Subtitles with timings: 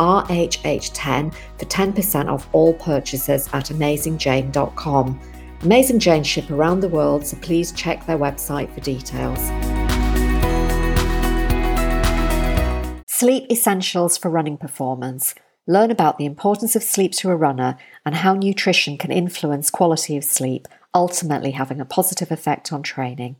[0.00, 5.20] RHH10 for 10% off all purchases at AmazingJane.com.
[5.62, 9.38] Amazing Jane ship around the world, so please check their website for details.
[13.06, 15.34] Sleep essentials for running performance.
[15.66, 20.16] Learn about the importance of sleep to a runner and how nutrition can influence quality
[20.16, 23.36] of sleep, ultimately having a positive effect on training.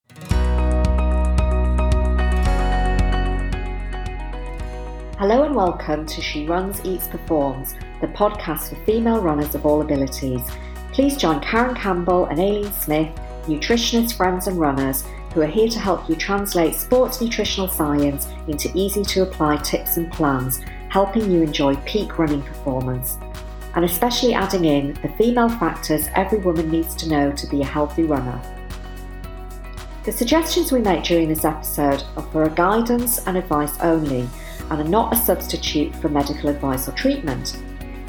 [5.20, 9.83] Hello and welcome to She Runs, Eats, Performs, the podcast for female runners of all
[9.83, 10.40] abilities.
[10.93, 15.04] Please join Karen Campbell and Aileen Smith, nutritionists, friends, and runners,
[15.35, 19.99] who are here to help you translate sports nutritional science into easy to apply tips
[19.99, 23.18] and plans, helping you enjoy peak running performance.
[23.74, 27.66] And especially adding in the female factors every woman needs to know to be a
[27.66, 28.40] healthy runner.
[30.05, 34.27] The suggestions we make during this episode are for guidance and advice only
[34.71, 37.57] and are not a substitute for medical advice or treatment.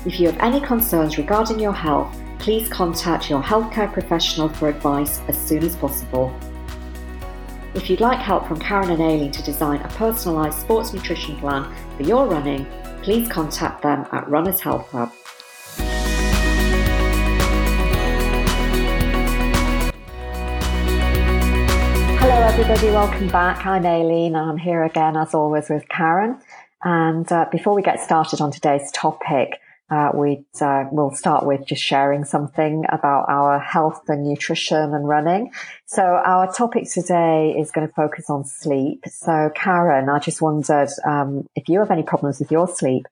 [0.06, 5.20] If you have any concerns regarding your health, please contact your healthcare professional for advice
[5.28, 6.34] as soon as possible.
[7.74, 11.74] If you'd like help from Karen and Aileen to design a personalised sports nutrition plan
[11.96, 12.66] for your running,
[13.02, 15.12] please contact them at Runners Health Club.
[22.20, 23.66] Hello, everybody, welcome back.
[23.66, 26.40] I'm Aileen, and I'm here again, as always, with Karen.
[26.84, 29.60] And uh, before we get started on today's topic,
[29.92, 35.06] uh, we uh, will start with just sharing something about our health and nutrition and
[35.06, 35.52] running.
[35.86, 39.04] So our topic today is going to focus on sleep.
[39.08, 43.06] So Karen, I just wondered um, if you have any problems with your sleep.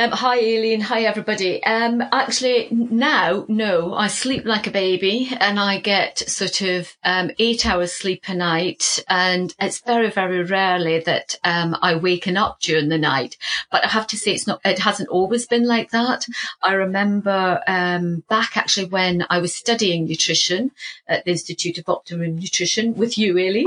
[0.00, 0.80] Um, hi, Aileen.
[0.82, 1.60] Hi, everybody.
[1.64, 7.32] Um, actually, now, no, I sleep like a baby and I get sort of um,
[7.40, 9.02] eight hours sleep a night.
[9.08, 13.38] And it's very, very rarely that um, I waken up during the night.
[13.72, 16.26] But I have to say, it's not, it hasn't always been like that.
[16.62, 20.70] I remember um, back actually when I was studying nutrition
[21.08, 23.66] at the Institute of Optimum Nutrition with you, Aileen.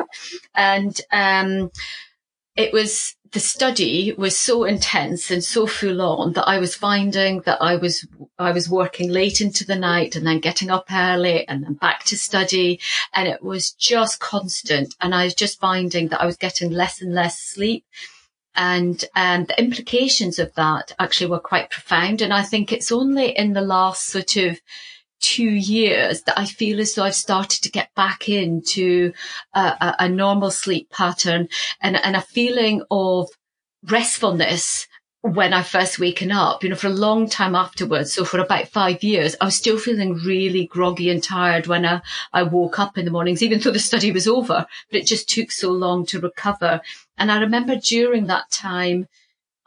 [0.55, 1.71] And um,
[2.55, 7.41] it was the study was so intense and so full on that I was finding
[7.41, 8.05] that I was
[8.37, 12.03] I was working late into the night and then getting up early and then back
[12.05, 12.79] to study.
[13.13, 14.95] And it was just constant.
[14.99, 17.85] And I was just finding that I was getting less and less sleep.
[18.53, 22.21] And um, the implications of that actually were quite profound.
[22.21, 24.59] And I think it's only in the last sort of
[25.21, 29.13] two years that I feel as though I've started to get back into
[29.53, 31.47] a, a, a normal sleep pattern
[31.81, 33.29] and, and a feeling of
[33.85, 34.87] restfulness
[35.21, 38.11] when I first waken up, you know, for a long time afterwards.
[38.11, 42.01] So for about five years, I was still feeling really groggy and tired when I,
[42.33, 45.29] I woke up in the mornings, even though the study was over, but it just
[45.29, 46.81] took so long to recover.
[47.17, 49.07] And I remember during that time,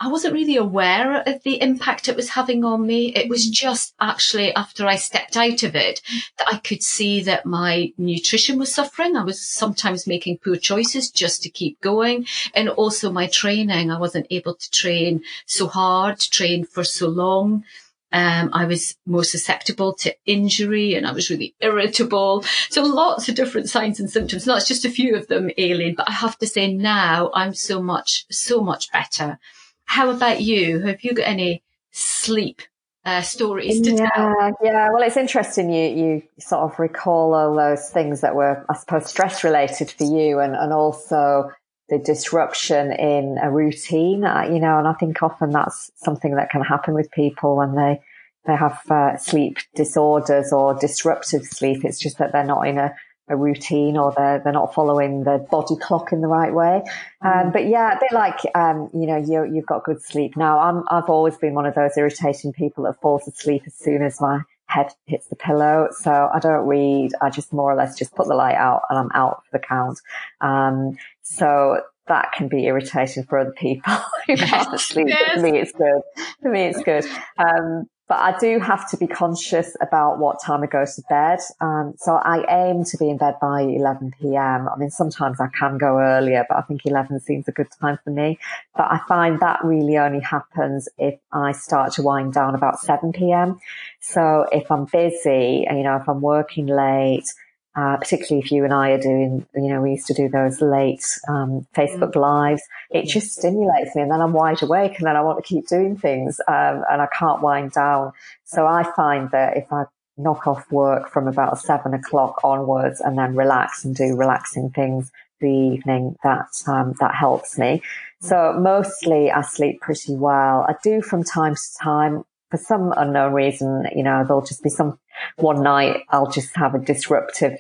[0.01, 3.15] I wasn't really aware of the impact it was having on me.
[3.15, 3.53] It was mm.
[3.53, 6.03] just actually after I stepped out of it
[6.39, 9.17] that I could see that my nutrition was suffering.
[9.17, 12.27] I was sometimes making poor choices just to keep going.
[12.55, 13.91] And also my training.
[13.91, 17.65] I wasn't able to train so hard, train for so long.
[18.13, 22.45] Um, I was more susceptible to injury and I was really irritable.
[22.69, 24.47] So lots of different signs and symptoms.
[24.47, 27.83] Not just a few of them, Aileen, but I have to say now I'm so
[27.83, 29.39] much, so much better.
[29.85, 30.81] How about you?
[30.81, 32.63] Have you got any sleep
[33.05, 34.57] uh, stories to yeah, tell?
[34.63, 38.75] Yeah, well, it's interesting you, you sort of recall all those things that were, I
[38.75, 41.51] suppose, stress related for you and, and also
[41.89, 46.51] the disruption in a routine, uh, you know, and I think often that's something that
[46.51, 48.01] can happen with people when they,
[48.47, 51.85] they have uh, sleep disorders or disruptive sleep.
[51.85, 52.95] It's just that they're not in a
[53.29, 56.83] a routine or they're, they're not following the body clock in the right way.
[57.23, 57.53] Um, mm.
[57.53, 60.37] but yeah, a bit like, um, you know, you, you've got good sleep.
[60.37, 64.03] Now, I'm, I've always been one of those irritating people that falls asleep as soon
[64.03, 65.89] as my head hits the pillow.
[65.93, 67.13] So I don't read.
[67.23, 69.65] I just more or less just put the light out and I'm out for the
[69.65, 70.01] count.
[70.41, 73.95] Um, so that can be irritating for other people
[74.27, 75.09] who can't sleep.
[75.09, 75.35] Yes.
[75.35, 76.03] For me, it's good.
[76.43, 77.07] For me, it's good.
[77.39, 81.39] Um, but I do have to be conscious about what time I go to bed.
[81.61, 84.69] Um, so I aim to be in bed by 11 p.m.
[84.69, 87.99] I mean, sometimes I can go earlier, but I think 11 seems a good time
[88.05, 88.39] for me.
[88.77, 93.13] But I find that really only happens if I start to wind down about 7
[93.13, 93.59] p.m.
[94.01, 97.33] So if I'm busy, you know, if I'm working late,
[97.77, 100.61] uh, particularly if you and I are doing, you know, we used to do those
[100.61, 102.21] late um, Facebook mm.
[102.21, 102.63] lives.
[102.91, 105.67] It just stimulates me, and then I'm wide awake, and then I want to keep
[105.67, 108.13] doing things, um, and I can't wind down.
[108.45, 109.85] So I find that if I
[110.17, 115.11] knock off work from about seven o'clock onwards, and then relax and do relaxing things
[115.41, 117.83] the evening, that um, that helps me.
[118.21, 120.65] So mostly I sleep pretty well.
[120.69, 122.25] I do from time to time
[122.55, 124.97] for some unknown reason, you know, there'll just be some
[125.37, 127.59] one night I'll just have a disruptive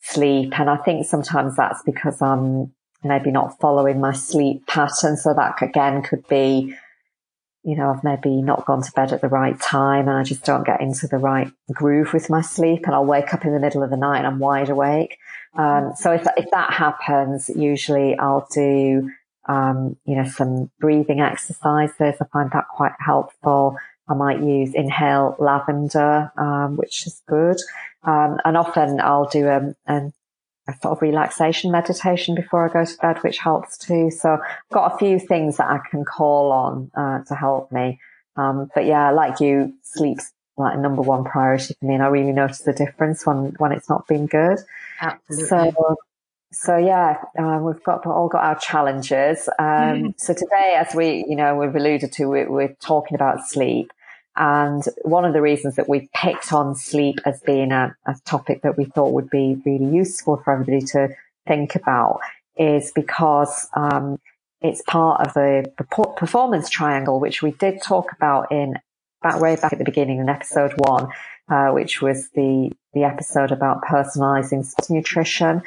[0.00, 0.58] sleep.
[0.58, 2.72] And I think sometimes that's because I'm
[3.04, 5.16] maybe not following my sleep pattern.
[5.16, 6.74] So that again could be,
[7.62, 10.44] you know, I've maybe not gone to bed at the right time and I just
[10.44, 13.60] don't get into the right groove with my sleep and I'll wake up in the
[13.60, 15.16] middle of the night and I'm wide awake.
[15.56, 19.12] Um, so if, if that happens, usually I'll do,
[19.48, 22.16] um, you know, some breathing exercises.
[22.20, 23.78] I find that quite helpful.
[24.08, 27.56] I might use inhale lavender, um, which is good.
[28.02, 30.12] Um, and often I'll do a, a,
[30.68, 34.10] a, sort of relaxation meditation before I go to bed, which helps too.
[34.10, 37.98] So I've got a few things that I can call on uh, to help me.
[38.36, 42.08] Um, but yeah, like you, sleep's like a number one priority for me, and I
[42.08, 44.58] really notice the difference when when it's not been good.
[45.00, 45.48] Absolutely.
[45.48, 45.96] So
[46.54, 49.48] so yeah, uh, we've got all got our challenges.
[49.58, 50.14] Um, mm.
[50.20, 53.92] So today, as we, you know, we've alluded to, we, we're talking about sleep.
[54.36, 58.62] And one of the reasons that we picked on sleep as being a, a topic
[58.62, 61.08] that we thought would be really useful for everybody to
[61.46, 62.20] think about
[62.56, 64.18] is because um,
[64.60, 65.72] it's part of the
[66.16, 68.74] performance triangle, which we did talk about in
[69.22, 71.08] back way back at the beginning in episode one,
[71.48, 75.62] uh, which was the the episode about personalizing nutrition.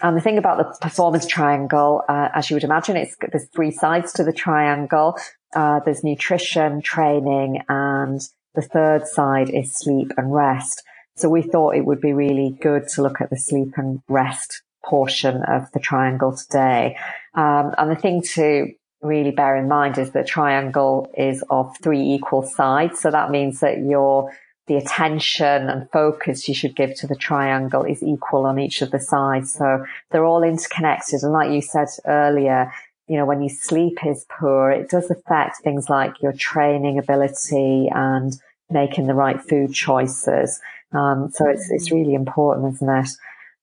[0.00, 3.70] And the thing about the performance triangle, uh, as you would imagine, it's there's three
[3.70, 5.18] sides to the triangle.
[5.54, 8.20] Uh, there's nutrition, training, and
[8.54, 10.82] the third side is sleep and rest.
[11.16, 14.62] So we thought it would be really good to look at the sleep and rest
[14.84, 16.96] portion of the triangle today.
[17.34, 18.72] Um, and the thing to
[19.02, 23.00] really bear in mind is the triangle is of three equal sides.
[23.00, 24.32] So that means that your
[24.68, 28.90] the attention and focus you should give to the triangle is equal on each of
[28.90, 29.52] the sides.
[29.52, 31.22] So they're all interconnected.
[31.22, 32.72] And like you said earlier,
[33.08, 37.88] you know, when your sleep is poor, it does affect things like your training ability
[37.92, 38.32] and
[38.70, 40.60] making the right food choices.
[40.92, 43.08] Um, so it's, it's really important, isn't it?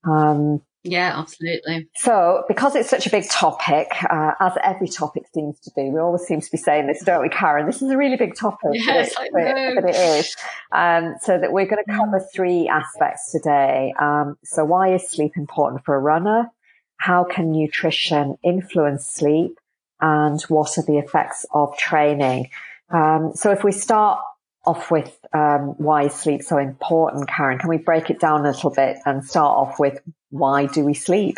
[0.03, 1.87] Um, yeah, absolutely.
[1.95, 5.99] So, because it's such a big topic, uh, as every topic seems to be, we
[5.99, 7.65] always seem to be saying this, don't we, Karen?
[7.65, 8.69] This is a really big topic.
[8.73, 10.35] Yes, but, it, but it is.
[10.71, 12.31] Um, so that we're going to cover mm.
[12.33, 13.93] three aspects today.
[13.99, 16.51] Um, so why is sleep important for a runner?
[16.97, 19.57] How can nutrition influence sleep?
[19.99, 22.49] And what are the effects of training?
[22.91, 24.19] Um, so if we start
[24.65, 27.57] off with um, why is sleep so important, Karen?
[27.59, 29.99] Can we break it down a little bit and start off with
[30.37, 31.37] why do we sleep?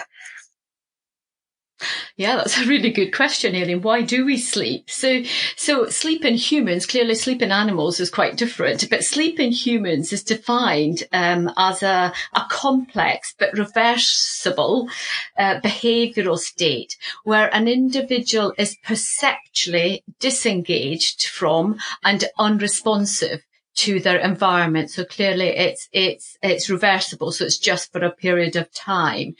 [2.15, 3.83] Yeah, that's a really good question, Aileen.
[3.83, 4.89] Why do we sleep?
[4.89, 5.21] So,
[5.55, 10.11] so sleep in humans, clearly sleep in animals is quite different, but sleep in humans
[10.11, 14.89] is defined um, as a, a complex but reversible
[15.37, 23.43] uh, behavioural state where an individual is perceptually disengaged from and unresponsive
[23.77, 24.91] to their environment.
[24.91, 27.31] So clearly it's, it's, it's reversible.
[27.31, 29.35] So it's just for a period of time.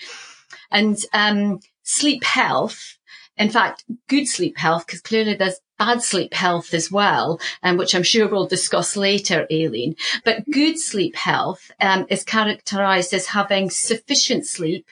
[0.72, 2.98] And, um, sleep health.
[3.38, 7.96] In fact, good sleep health, because clearly there's bad sleep health as well, um, which
[7.96, 9.96] I'm sure we'll discuss later, Aileen.
[10.25, 14.88] But good sleep health um, is characterized as having sufficient sleep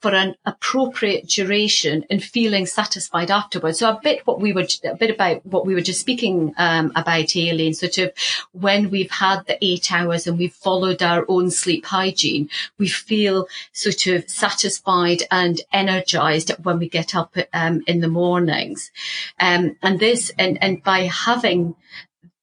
[0.00, 3.80] for an appropriate duration and feeling satisfied afterwards.
[3.80, 6.92] So a bit what we were, a bit about what we were just speaking um,
[6.94, 8.12] about, Aileen, sort of
[8.52, 13.48] when we've had the eight hours and we've followed our own sleep hygiene, we feel
[13.72, 18.92] sort of satisfied and energized when we get up um, in the mornings.
[19.40, 21.74] Um, and this, and, and by having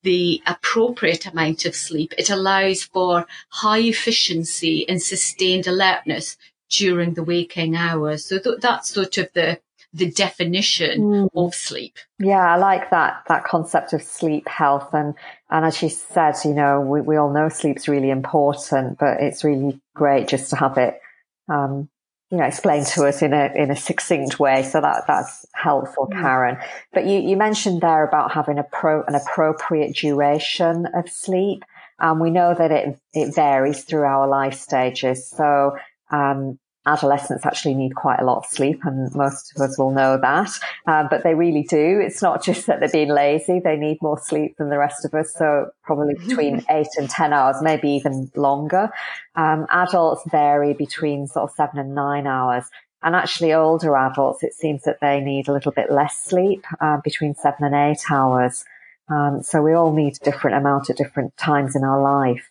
[0.04, 6.38] the appropriate amount of sleep, it allows for high efficiency and sustained alertness
[6.70, 8.26] during the waking hours.
[8.26, 9.60] So th- that's sort of the
[9.94, 11.30] the definition mm.
[11.36, 11.98] of sleep.
[12.20, 15.16] Yeah, I like that that concept of sleep health and
[15.50, 19.44] and as she said, you know, we, we all know sleep's really important, but it's
[19.44, 21.00] really great just to have it
[21.48, 21.90] um,
[22.32, 24.64] you know, explained to us in a in a succinct way.
[24.64, 26.20] So that that's helpful, mm.
[26.20, 26.58] Karen.
[26.92, 31.64] But you, you mentioned there about having a pro, an appropriate duration of sleep.
[32.00, 35.30] And we know that it it varies through our life stages.
[35.30, 35.78] So
[36.16, 40.18] um, adolescents actually need quite a lot of sleep and most of us will know
[40.22, 40.50] that.
[40.88, 42.00] Uh, but they really do.
[42.00, 43.60] It's not just that they're being lazy.
[43.60, 45.34] They need more sleep than the rest of us.
[45.34, 48.90] So probably between eight and 10 hours, maybe even longer.
[49.36, 52.66] Um, adults vary between sort of seven and nine hours.
[53.02, 56.98] And actually older adults, it seems that they need a little bit less sleep, uh,
[57.04, 58.64] between seven and eight hours.
[59.10, 62.50] Um, so we all need a different amount at different times in our life.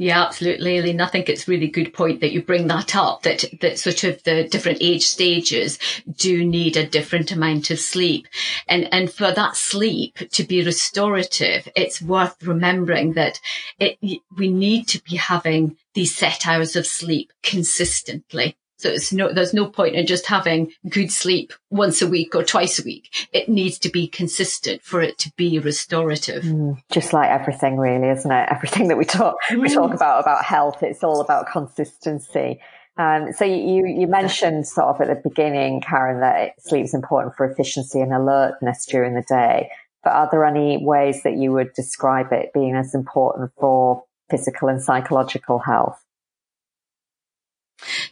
[0.00, 1.02] Yeah, absolutely, Aileen.
[1.02, 4.22] I think it's really good point that you bring that up, that, that sort of
[4.22, 5.78] the different age stages
[6.16, 8.26] do need a different amount of sleep.
[8.66, 13.40] And, and for that sleep to be restorative, it's worth remembering that
[13.78, 13.98] it,
[14.38, 18.56] we need to be having these set hours of sleep consistently.
[18.80, 22.42] So it's no, there's no point in just having good sleep once a week or
[22.42, 23.28] twice a week.
[23.32, 26.44] It needs to be consistent for it to be restorative.
[26.44, 28.48] Mm, just like everything really, isn't it?
[28.50, 29.60] Everything that we talk, mm.
[29.60, 32.60] we talk about, about health, it's all about consistency.
[32.96, 37.34] Um, so you, you mentioned sort of at the beginning, Karen, that sleep is important
[37.36, 39.70] for efficiency and alertness during the day.
[40.02, 44.68] But are there any ways that you would describe it being as important for physical
[44.68, 46.02] and psychological health?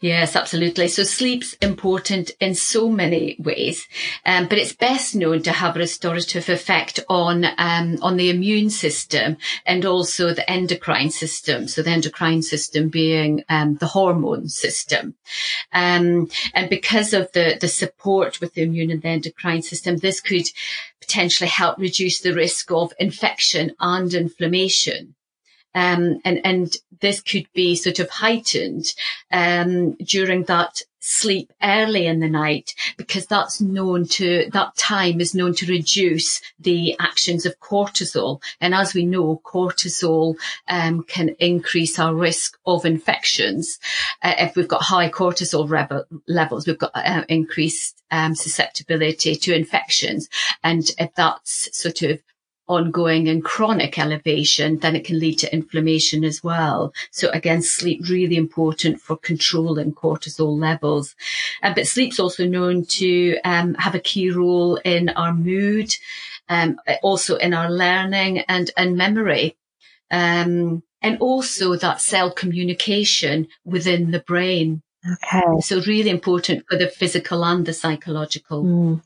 [0.01, 0.87] Yes, absolutely.
[0.89, 3.89] So sleep's important in so many ways,
[4.25, 8.71] um, but it's best known to have a restorative effect on um, on the immune
[8.71, 9.37] system
[9.67, 11.67] and also the endocrine system.
[11.67, 15.15] So the endocrine system being um, the hormone system,
[15.73, 20.21] um, and because of the the support with the immune and the endocrine system, this
[20.21, 20.49] could
[21.01, 25.17] potentially help reduce the risk of infection and inflammation.
[25.75, 28.95] Um, and, and this could be sort of heightened,
[29.31, 35.35] um, during that sleep early in the night because that's known to, that time is
[35.35, 38.43] known to reduce the actions of cortisol.
[38.61, 40.37] And as we know, cortisol,
[40.69, 43.79] um, can increase our risk of infections.
[44.23, 50.29] Uh, if we've got high cortisol levels, we've got uh, increased, um, susceptibility to infections.
[50.63, 52.21] And if that's sort of
[52.69, 56.93] ongoing and chronic elevation, then it can lead to inflammation as well.
[57.11, 61.17] So again, sleep really important for controlling cortisol levels.
[61.63, 65.95] Uh, but sleep's also known to um, have a key role in our mood,
[66.49, 69.57] um, also in our learning and, and memory.
[70.11, 74.83] Um, and also that cell communication within the brain.
[75.13, 75.61] Okay.
[75.61, 78.65] So really important for the physical and the psychological.
[78.65, 79.03] Mm.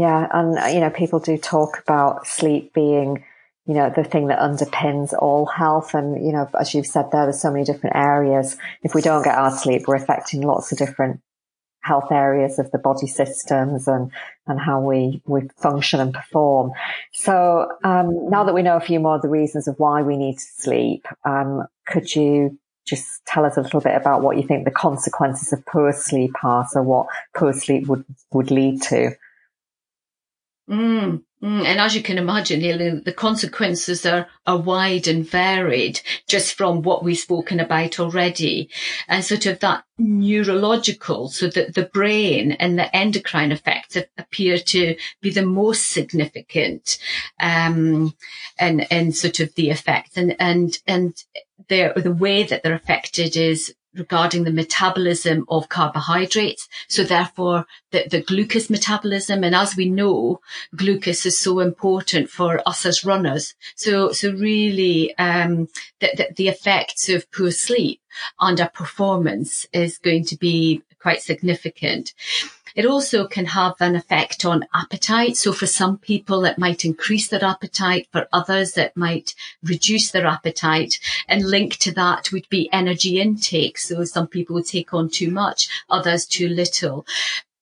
[0.00, 0.28] Yeah.
[0.32, 3.22] And, uh, you know, people do talk about sleep being,
[3.66, 5.92] you know, the thing that underpins all health.
[5.92, 8.56] And, you know, as you've said there, there's so many different areas.
[8.82, 11.20] If we don't get our sleep, we're affecting lots of different
[11.82, 14.10] health areas of the body systems and,
[14.46, 16.72] and how we, we function and perform.
[17.12, 20.16] So, um, now that we know a few more of the reasons of why we
[20.16, 24.44] need to sleep, um, could you just tell us a little bit about what you
[24.44, 26.66] think the consequences of poor sleep are?
[26.70, 29.14] So what poor sleep would, would lead to?
[30.70, 32.60] Mm, mm, and as you can imagine,
[33.04, 38.70] the consequences are, are wide and varied just from what we've spoken about already.
[39.08, 44.94] And sort of that neurological, so that the brain and the endocrine effects appear to
[45.20, 47.00] be the most significant,
[47.40, 48.14] um,
[48.56, 51.24] and, and sort of the effects and, and, and
[51.68, 56.68] the, the way that they're affected is regarding the metabolism of carbohydrates.
[56.88, 59.44] So therefore the, the glucose metabolism.
[59.44, 60.40] And as we know,
[60.76, 63.54] glucose is so important for us as runners.
[63.74, 65.68] So, so really, um,
[66.00, 68.00] the, the, the effects of poor sleep
[68.38, 72.12] on our performance is going to be quite significant.
[72.74, 75.36] It also can have an effect on appetite.
[75.36, 78.08] So for some people, it might increase their appetite.
[78.12, 80.98] For others, it might reduce their appetite.
[81.28, 83.78] And linked to that would be energy intake.
[83.78, 87.06] So some people take on too much, others too little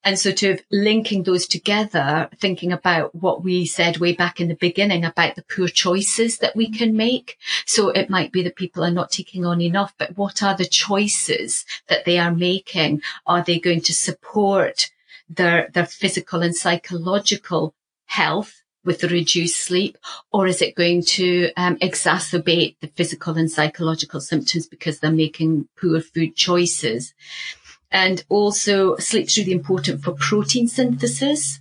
[0.05, 4.55] and sort of linking those together, thinking about what we said way back in the
[4.55, 7.37] beginning about the poor choices that we can make.
[7.67, 10.65] So it might be that people are not taking on enough, but what are the
[10.65, 13.03] choices that they are making?
[13.27, 14.91] Are they going to support
[15.29, 17.75] their, their physical and psychological
[18.07, 19.99] health with the reduced sleep,
[20.33, 25.69] or is it going to um, exacerbate the physical and psychological symptoms because they're making
[25.79, 27.13] poor food choices?
[27.91, 31.61] And also sleep's really important for protein synthesis.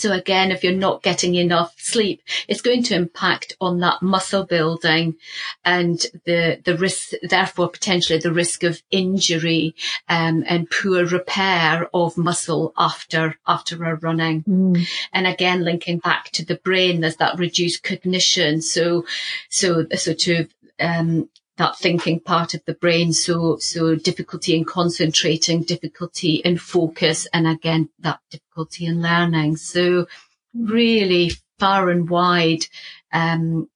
[0.00, 4.44] So again, if you're not getting enough sleep, it's going to impact on that muscle
[4.44, 5.16] building
[5.62, 9.74] and the, the risk, therefore potentially the risk of injury,
[10.08, 14.42] um, and poor repair of muscle after, after a running.
[14.44, 14.88] Mm.
[15.12, 18.62] And again, linking back to the brain, there's that reduced cognition.
[18.62, 19.04] So,
[19.50, 20.48] so sort of,
[20.80, 21.28] um,
[21.60, 23.12] that thinking part of the brain.
[23.12, 29.58] So, so difficulty in concentrating, difficulty in focus, and again, that difficulty in learning.
[29.58, 30.06] So
[30.54, 32.64] really far and wide,
[33.12, 33.68] um,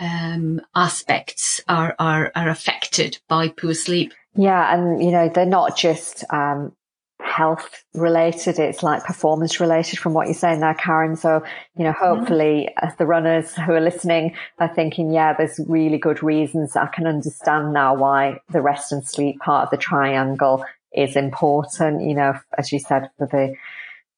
[0.00, 4.12] um, aspects are, are, are affected by poor sleep.
[4.34, 4.74] Yeah.
[4.74, 6.74] And, you know, they're not just, um,
[7.22, 8.58] health related.
[8.58, 11.16] It's like performance related from what you're saying there, Karen.
[11.16, 11.42] So,
[11.76, 12.86] you know, hopefully mm-hmm.
[12.86, 16.76] as the runners who are listening are thinking, yeah, there's really good reasons.
[16.76, 22.02] I can understand now why the rest and sleep part of the triangle is important,
[22.02, 23.54] you know, as you said, for the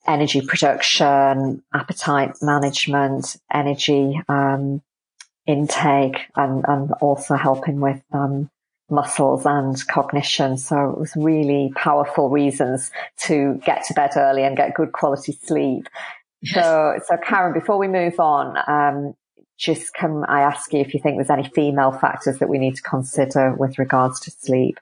[0.06, 4.82] energy production, appetite management, energy, um,
[5.46, 8.48] intake and, and also helping with, um,
[8.92, 10.56] muscles and cognition.
[10.56, 12.90] So it was really powerful reasons
[13.24, 15.88] to get to bed early and get good quality sleep.
[16.44, 19.14] So, so Karen, before we move on, um,
[19.58, 22.76] just can I ask you if you think there's any female factors that we need
[22.76, 24.78] to consider with regards to sleep?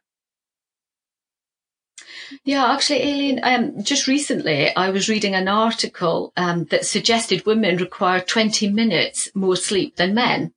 [2.44, 7.76] Yeah, actually, Aileen, um, just recently I was reading an article um, that suggested women
[7.76, 10.52] require 20 minutes more sleep than men.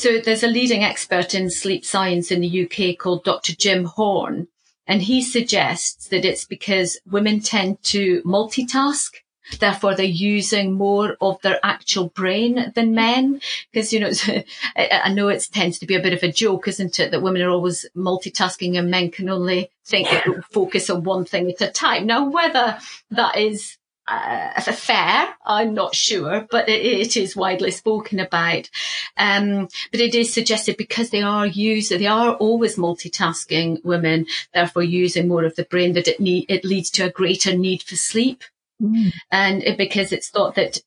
[0.00, 3.54] So there's a leading expert in sleep science in the UK called Dr.
[3.54, 4.48] Jim Horne,
[4.86, 9.16] and he suggests that it's because women tend to multitask.
[9.58, 13.42] Therefore, they're using more of their actual brain than men.
[13.70, 14.10] Because, you know,
[14.74, 17.10] I know it tends to be a bit of a joke, isn't it?
[17.10, 20.08] That women are always multitasking and men can only think,
[20.50, 22.06] focus on one thing at a time.
[22.06, 22.78] Now, whether
[23.10, 23.76] that is
[24.10, 28.68] uh, fair, I'm not sure, but it, it is widely spoken about.
[29.16, 34.82] Um, but it is suggested because they are used, they are always multitasking women, therefore
[34.82, 37.96] using more of the brain that it need, it leads to a greater need for
[37.96, 38.42] sleep.
[38.82, 39.12] Mm.
[39.30, 40.80] And it, because it's thought that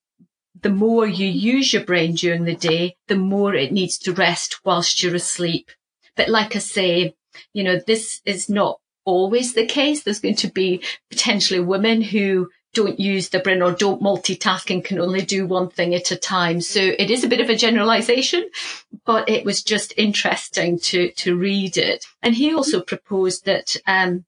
[0.61, 4.59] the more you use your brain during the day, the more it needs to rest
[4.65, 5.71] whilst you're asleep.
[6.15, 7.15] But like I say,
[7.53, 10.03] you know, this is not always the case.
[10.03, 14.83] There's going to be potentially women who don't use the brain or don't multitask and
[14.83, 16.61] can only do one thing at a time.
[16.61, 18.49] So it is a bit of a generalization,
[19.05, 22.05] but it was just interesting to, to read it.
[22.21, 24.25] And he also proposed that, um,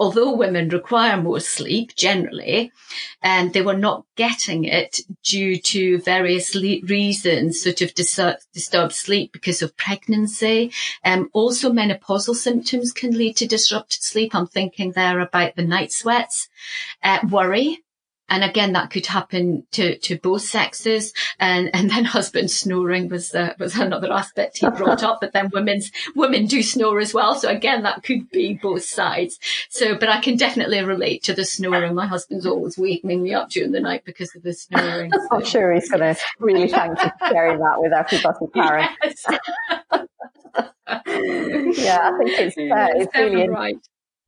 [0.00, 2.72] although women require more sleep generally,
[3.22, 8.18] and um, they were not getting it due to various le- reasons, sort of dis-
[8.54, 10.72] disturbed sleep because of pregnancy.
[11.04, 14.34] Um, also menopausal symptoms can lead to disrupted sleep.
[14.34, 16.48] I'm thinking there about the night sweats,
[17.02, 17.84] uh, worry,
[18.30, 21.12] and again, that could happen to, to both sexes.
[21.40, 25.50] And, and then husband snoring was, uh, was another aspect he brought up, but then
[25.52, 27.34] women's, women do snore as well.
[27.34, 29.40] So again, that could be both sides.
[29.68, 31.94] So, but I can definitely relate to the snoring.
[31.94, 35.10] My husband's always waking me up during the night because of the snoring.
[35.20, 35.36] So.
[35.36, 38.88] I'm sure he's going to really thank you for sharing that with everybody, Karen.
[39.02, 39.24] Yes.
[41.78, 43.76] yeah, I think it's, uh, it's really, right.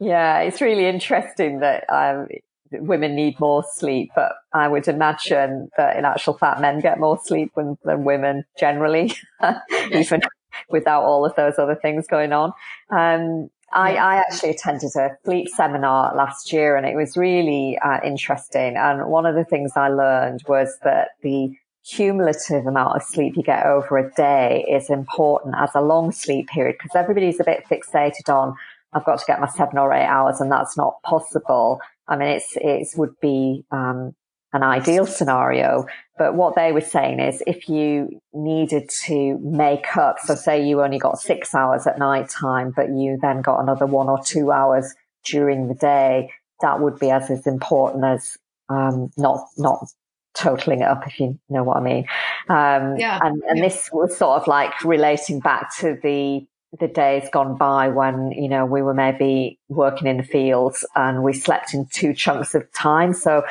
[0.00, 2.26] yeah, it's really interesting that, um,
[2.72, 7.18] women need more sleep, but I would imagine that in actual fact, men get more
[7.22, 9.14] sleep than, than women generally,
[9.92, 10.22] even
[10.68, 12.52] without all of those other things going on.
[12.90, 18.00] Um, I, I, actually attended a sleep seminar last year and it was really uh,
[18.04, 18.76] interesting.
[18.76, 23.42] And one of the things I learned was that the cumulative amount of sleep you
[23.42, 27.64] get over a day is important as a long sleep period because everybody's a bit
[27.64, 28.54] fixated on
[28.92, 31.80] I've got to get my seven or eight hours and that's not possible.
[32.08, 34.14] I mean, it's, it would be, um,
[34.52, 35.86] an ideal scenario.
[36.18, 40.82] But what they were saying is if you needed to make up, so say you
[40.82, 44.52] only got six hours at night time, but you then got another one or two
[44.52, 48.36] hours during the day, that would be as, as important as,
[48.68, 49.86] um, not, not
[50.34, 52.04] totaling it up, if you know what I mean.
[52.48, 53.18] Um, yeah.
[53.22, 56.46] and, and this was sort of like relating back to the
[56.78, 61.22] the days gone by when, you know, we were maybe working in the fields and
[61.22, 63.12] we slept in two chunks of time.
[63.12, 63.44] So,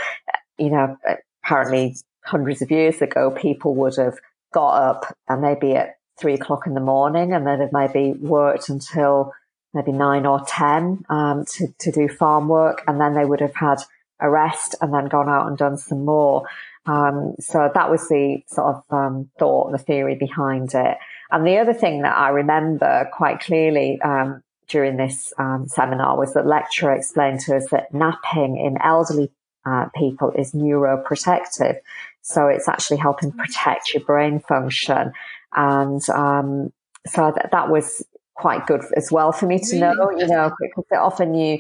[0.57, 0.97] you know,
[1.43, 4.17] apparently hundreds of years ago, people would have
[4.53, 8.69] got up and maybe at three o'clock in the morning and then have maybe worked
[8.69, 9.33] until
[9.73, 12.83] maybe nine or 10, um, to, to do farm work.
[12.87, 13.77] And then they would have had
[14.19, 16.45] a rest and then gone out and done some more.
[16.85, 20.97] Um, so that was the sort of, um, thought the theory behind it.
[21.29, 26.33] And the other thing that I remember quite clearly um, during this um, seminar was
[26.33, 29.31] that lecturer explained to us that napping in elderly
[29.65, 31.75] uh, people is neuroprotective.
[32.21, 35.11] So it's actually helping protect your brain function.
[35.53, 36.71] And um,
[37.05, 38.03] so that, that was
[38.35, 41.59] quite good as well for me to know, you know, because often you,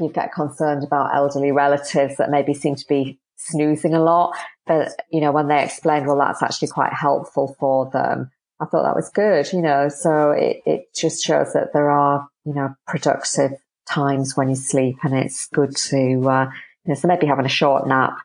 [0.00, 4.34] you get concerned about elderly relatives that maybe seem to be snoozing a lot.
[4.66, 8.30] But, you know, when they explained, well, that's actually quite helpful for them.
[8.60, 12.28] I thought that was good, you know, so it, it just shows that there are,
[12.44, 13.52] you know, productive
[13.88, 16.44] times when you sleep and it's good to, uh,
[16.84, 18.18] you know, so maybe having a short nap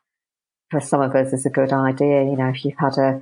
[0.69, 2.23] for some of us is a good idea.
[2.23, 3.21] You know, if you've had a,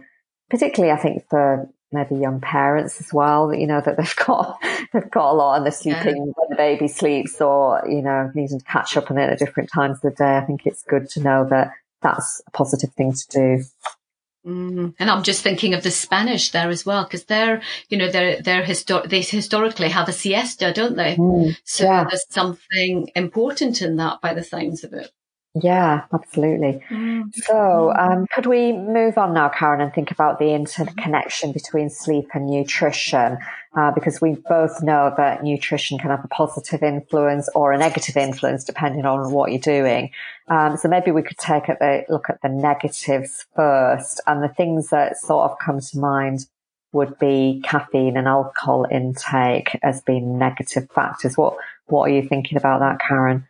[0.49, 5.11] particularly I think for maybe young parents as well, you know, that they've got, they've
[5.11, 6.33] got a lot and they're sleeping yeah.
[6.35, 9.69] when the baby sleeps or, you know, needing to catch up on it at different
[9.73, 10.37] times of the day.
[10.37, 11.71] I think it's good to know that
[12.05, 13.63] that's a positive thing to do.
[14.45, 14.93] Mm.
[14.99, 18.41] And I'm just thinking of the Spanish there as well, because they're, you know, they're,
[18.41, 21.15] they're histor- they historically have a siesta, don't they?
[21.15, 21.57] Mm.
[21.63, 22.05] So yeah.
[22.07, 25.09] there's something important in that by the sounds of it.
[25.61, 26.83] Yeah, absolutely.
[26.89, 27.33] Mm.
[27.33, 32.27] So, um, could we move on now, Karen, and think about the interconnection between sleep
[32.33, 33.37] and nutrition?
[33.73, 38.17] Uh, because we both know that nutrition can have a positive influence or a negative
[38.17, 40.11] influence depending on what you're doing.
[40.49, 44.49] Um, so maybe we could take a the, look at the negatives first and the
[44.49, 46.47] things that sort of come to mind
[46.91, 51.37] would be caffeine and alcohol intake as being negative factors.
[51.37, 53.45] What, what are you thinking about that, Karen?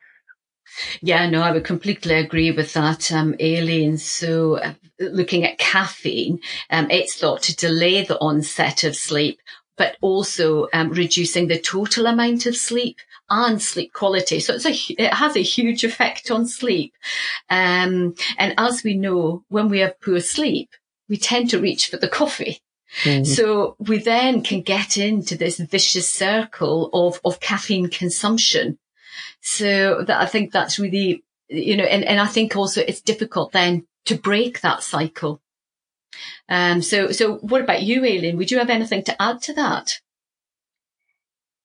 [1.02, 3.98] Yeah, no, I would completely agree with that, um, Aileen.
[3.98, 9.40] So uh, looking at caffeine, um, it's thought to delay the onset of sleep,
[9.78, 12.98] but also um, reducing the total amount of sleep
[13.30, 14.40] and sleep quality.
[14.40, 16.94] So it's a, it has a huge effect on sleep.
[17.50, 20.70] Um, and as we know, when we have poor sleep,
[21.10, 22.60] we tend to reach for the coffee.
[23.04, 23.26] Mm-hmm.
[23.26, 28.78] So we then can get into this vicious circle of, of caffeine consumption
[29.46, 33.52] so that I think that's really, you know, and, and I think also it's difficult
[33.52, 35.40] then to break that cycle.
[36.50, 38.38] Um, so, so what about you, Aileen?
[38.38, 40.00] Would you have anything to add to that?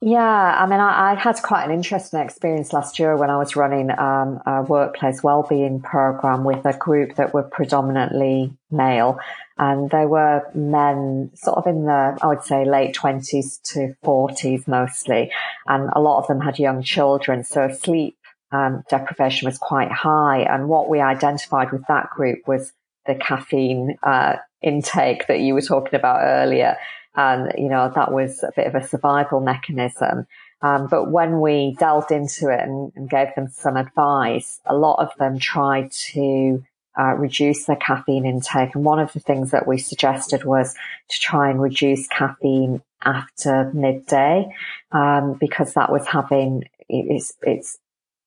[0.02, 3.56] Yeah, I mean, I, I, had quite an interesting experience last year when I was
[3.56, 9.18] running um, a workplace wellbeing program with a group that were predominantly male,
[9.60, 14.66] and they were men, sort of in the I would say late twenties to forties
[14.66, 15.30] mostly,
[15.66, 18.16] and a lot of them had young children, so sleep
[18.52, 20.40] um, deprivation was quite high.
[20.40, 22.72] And what we identified with that group was
[23.06, 26.76] the caffeine uh, intake that you were talking about earlier.
[27.14, 30.26] And, you know, that was a bit of a survival mechanism.
[30.62, 35.00] Um, but when we delved into it and, and, gave them some advice, a lot
[35.00, 36.62] of them tried to
[36.98, 38.74] uh, reduce their caffeine intake.
[38.74, 43.70] And one of the things that we suggested was to try and reduce caffeine after
[43.72, 44.46] midday,
[44.92, 47.79] um, because that was having, it's, it's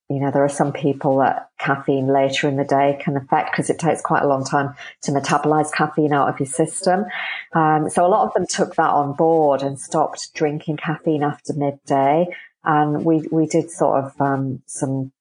[0.09, 3.69] you know, there are some people that caffeine later in the day can affect because
[3.69, 7.05] it takes quite a long time to metabolize caffeine out of your system.
[7.53, 11.53] Um, so a lot of them took that on board and stopped drinking caffeine after
[11.53, 12.27] midday.
[12.63, 15.11] And we, we did sort of, um, some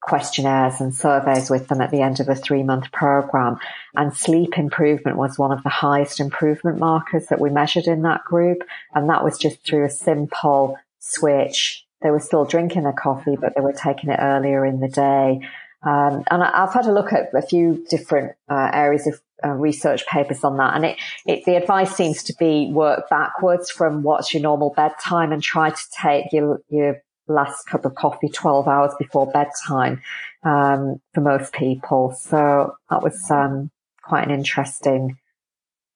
[0.00, 3.58] questionnaires and surveys with them at the end of a three month program.
[3.94, 8.24] And sleep improvement was one of the highest improvement markers that we measured in that
[8.24, 8.62] group.
[8.94, 13.54] And that was just through a simple switch they were still drinking their coffee, but
[13.54, 15.40] they were taking it earlier in the day.
[15.82, 19.50] Um, and I, have had a look at a few different uh, areas of uh,
[19.50, 24.02] research papers on that, and it, it, the advice seems to be work backwards from
[24.02, 28.66] what's your normal bedtime and try to take your your last cup of coffee 12
[28.66, 30.02] hours before bedtime
[30.42, 32.12] um, for most people.
[32.12, 33.70] So that was um,
[34.02, 35.18] quite an interesting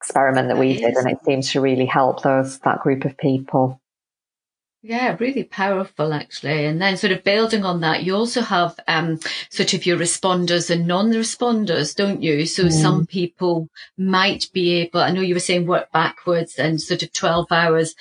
[0.01, 3.81] experiment that we did, and it seems to really help those that group of people.
[4.85, 6.67] Yeah, really powerful actually.
[6.67, 10.71] And then sort of building on that, you also have um, sort of your responders
[10.71, 12.47] and non-responders, don't you?
[12.47, 12.73] So mm.
[12.73, 17.13] some people might be able, I know you were saying work backwards and sort of
[17.13, 17.95] 12 hours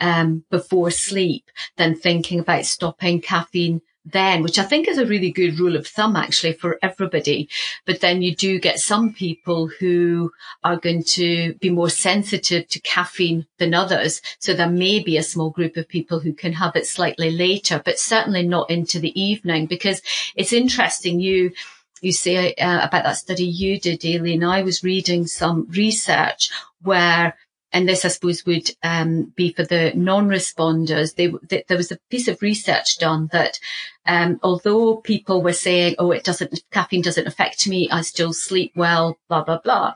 [0.00, 3.80] um, before sleep, than thinking about stopping caffeine
[4.12, 7.48] then, which I think is a really good rule of thumb actually for everybody.
[7.84, 10.32] But then you do get some people who
[10.64, 14.22] are going to be more sensitive to caffeine than others.
[14.38, 17.82] So there may be a small group of people who can have it slightly later,
[17.84, 20.00] but certainly not into the evening because
[20.34, 21.20] it's interesting.
[21.20, 21.52] You,
[22.00, 24.44] you say uh, about that study you did, Aileen.
[24.44, 26.50] I was reading some research
[26.82, 27.36] where
[27.72, 31.14] and this I suppose would um, be for the non-responders.
[31.14, 33.58] They, they, there was a piece of research done that
[34.06, 38.72] um, although people were saying, "Oh, it doesn't caffeine doesn't affect me, I still sleep
[38.74, 39.94] well," blah blah blah.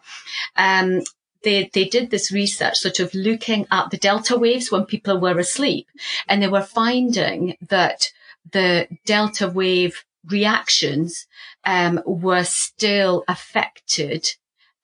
[0.57, 1.03] Um,
[1.43, 5.39] they, they did this research sort of looking at the delta waves when people were
[5.39, 5.89] asleep
[6.29, 8.13] and they were finding that
[8.53, 11.27] the delta wave reactions
[11.65, 14.29] um, were still affected,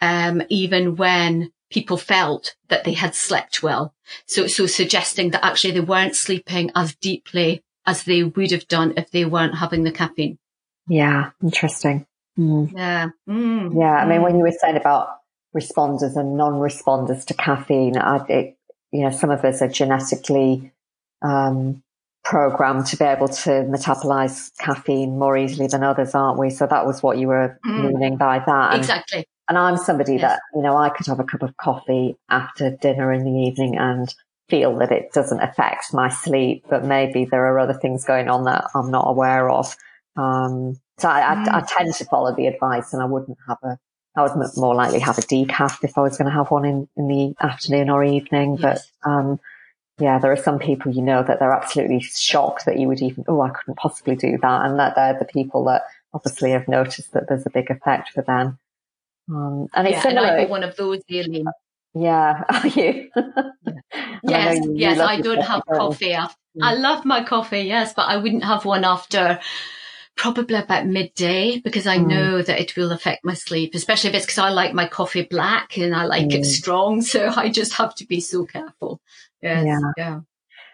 [0.01, 3.95] um, even when people felt that they had slept well.
[4.27, 8.95] So, so suggesting that actually they weren't sleeping as deeply as they would have done
[8.97, 10.39] if they weren't having the caffeine.
[10.89, 12.07] Yeah, interesting.
[12.39, 12.73] Mm.
[12.73, 13.09] Yeah.
[13.29, 13.79] Mm.
[13.79, 13.97] Yeah.
[13.97, 15.09] I mean, when you were saying about
[15.57, 18.57] responders and non-responders to caffeine, I, it,
[18.93, 20.73] you know, some of us are genetically
[21.23, 21.83] um,
[22.25, 26.51] programmed to be able to metabolize caffeine more easily than others, aren't we?
[26.51, 27.93] So that was what you were mm.
[27.93, 28.73] meaning by that.
[28.73, 29.27] And, exactly.
[29.49, 30.23] And I'm somebody yes.
[30.23, 33.77] that, you know, I could have a cup of coffee after dinner in the evening
[33.79, 34.15] and
[34.49, 38.45] feel that it doesn't affect my sleep, but maybe there are other things going on
[38.45, 39.75] that I'm not aware of.
[40.17, 41.49] Um, so I, mm.
[41.49, 43.79] I, I, tend to follow the advice and I wouldn't have a,
[44.17, 46.89] I would more likely have a decaf if I was going to have one in,
[46.97, 48.59] in the afternoon or evening.
[48.59, 48.91] Yes.
[49.03, 49.39] But, um,
[50.01, 53.25] yeah, there are some people you know that they're absolutely shocked that you would even,
[53.29, 54.65] oh, I couldn't possibly do that.
[54.65, 55.83] And that they're the people that
[56.13, 58.59] obviously have noticed that there's a big effect for them.
[59.29, 60.29] Um, and it's yeah, similar.
[60.29, 61.47] And I one of those, Aileen.
[61.95, 63.11] Yeah, are you?
[64.23, 66.13] yes, you, yes, you I don't have coffee.
[66.13, 66.63] After, mm.
[66.63, 69.41] I love my coffee, yes, but I wouldn't have one after
[70.19, 72.09] probably about midday because I mm.
[72.09, 75.23] know that it will affect my sleep, especially if it's because I like my coffee
[75.23, 76.35] black and I like mm.
[76.35, 77.03] it strong.
[77.09, 79.01] So I just have to be so careful.
[79.41, 79.93] Yes, yeah.
[79.97, 80.21] yeah.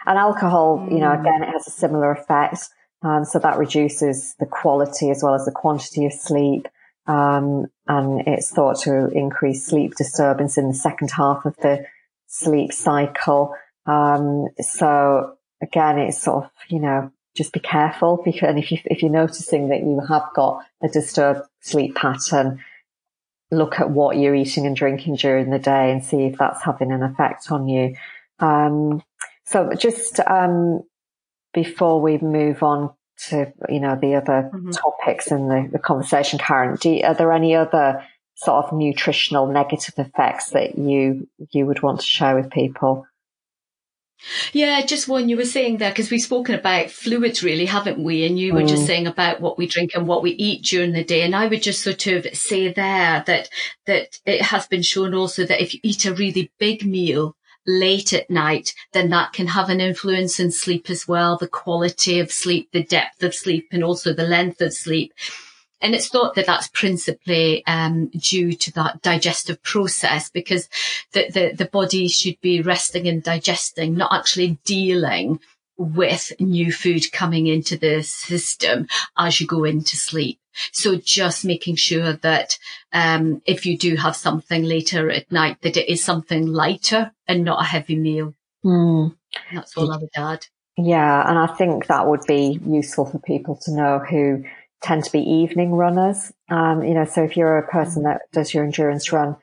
[0.07, 1.21] And alcohol, you know, mm.
[1.21, 2.69] again, it has a similar effect.
[3.03, 6.67] Um, so that reduces the quality as well as the quantity of sleep.
[7.07, 11.85] Um, and it's thought to increase sleep disturbance in the second half of the
[12.27, 13.55] sleep cycle.
[13.87, 18.79] Um, so again, it's sort of, you know, just be careful because, and if you,
[18.85, 22.65] if you're noticing that you have got a disturbed sleep pattern,
[23.51, 26.93] look at what you're eating and drinking during the day and see if that's having
[26.93, 27.97] an effect on you.
[28.39, 29.03] Um,
[29.45, 30.83] so just, um,
[31.53, 32.93] before we move on
[33.29, 34.71] to, you know, the other mm-hmm.
[34.71, 38.05] topics in the, the conversation, Karen, you, are there any other
[38.37, 43.07] sort of nutritional negative effects that you, you would want to share with people?
[44.53, 48.25] Yeah, just one you were saying there, because we've spoken about fluids really, haven't we?
[48.25, 48.69] And you were mm.
[48.69, 51.23] just saying about what we drink and what we eat during the day.
[51.23, 53.51] And I would just sort of say there that,
[53.87, 58.13] that it has been shown also that if you eat a really big meal, late
[58.13, 62.33] at night, then that can have an influence in sleep as well, the quality of
[62.33, 65.13] sleep, the depth of sleep, and also the length of sleep.
[65.81, 70.69] And it's thought that that's principally um, due to that digestive process because
[71.13, 75.41] the, the, the body should be resting and digesting, not actually dealing
[75.77, 78.87] with new food coming into the system
[79.19, 80.39] as you go into sleep.
[80.73, 82.59] So just making sure that
[82.93, 87.45] um, if you do have something later at night, that it is something lighter and
[87.45, 88.35] not a heavy meal.
[88.65, 89.17] Mm.
[89.53, 90.47] That's all I would add.
[90.77, 94.45] Yeah, and I think that would be useful for people to know who
[94.83, 96.33] tend to be evening runners.
[96.51, 99.37] Um, you know, so if you're a person that does your endurance run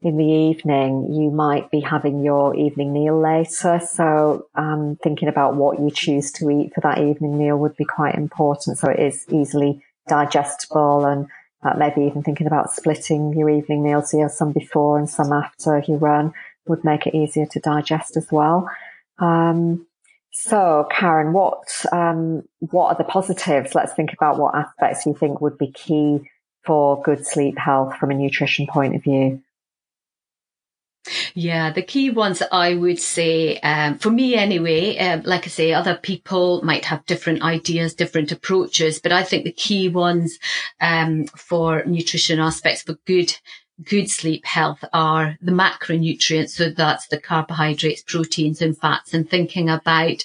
[0.00, 3.80] in the evening, you might be having your evening meal later.
[3.80, 7.84] So, um, thinking about what you choose to eat for that evening meal would be
[7.84, 8.78] quite important.
[8.78, 11.26] So it is easily digestible and
[11.64, 14.10] uh, maybe even thinking about splitting your evening meals.
[14.10, 16.32] So you have some before and some after you run
[16.66, 18.68] would make it easier to digest as well.
[19.18, 19.86] Um,
[20.32, 23.74] so Karen, what, um, what are the positives?
[23.74, 26.28] Let's think about what aspects you think would be key
[26.64, 29.42] for good sleep health from a nutrition point of view.
[31.34, 35.72] Yeah, the key ones I would say, um, for me anyway, um, like I say,
[35.72, 40.38] other people might have different ideas, different approaches, but I think the key ones
[40.80, 43.36] um, for nutrition aspects for good
[43.84, 46.50] good sleep health are the macronutrients.
[46.50, 50.24] So that's the carbohydrates, proteins and fats and thinking about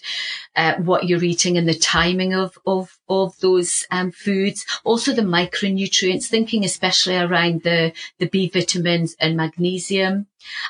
[0.55, 4.65] uh, what you're eating and the timing of, of, of those um, foods.
[4.83, 10.27] Also the micronutrients, thinking especially around the, the B vitamins and magnesium.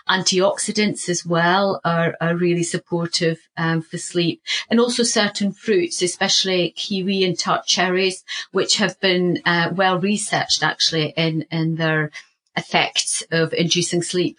[0.09, 6.71] Antioxidants as well are, are really supportive um, for sleep and also certain fruits, especially
[6.71, 12.11] kiwi and tart cherries, which have been uh, well researched actually in, in their
[12.55, 14.37] effects of inducing sleep.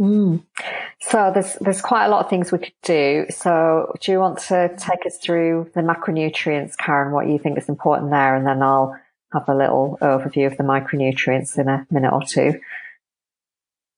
[0.00, 0.42] Mm.
[1.00, 3.26] So there's there's quite a lot of things we could do.
[3.30, 7.12] So do you want to take us through the macronutrients, Karen?
[7.12, 8.96] What you think is important there, and then I'll
[9.32, 12.60] have a little overview of the micronutrients in a minute or two.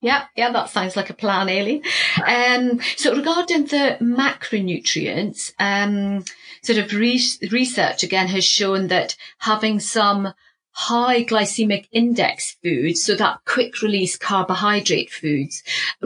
[0.00, 1.82] Yeah, yeah, that sounds like a plan, Aileen.
[2.22, 6.22] Um, so regarding the macronutrients, um,
[6.62, 10.34] sort of re- research again has shown that having some
[10.74, 15.62] high glycemic index foods, so that quick release carbohydrate foods,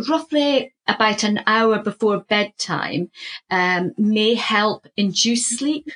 [0.08, 3.10] roughly about an hour before bedtime,
[3.50, 5.90] um, may help induce sleep.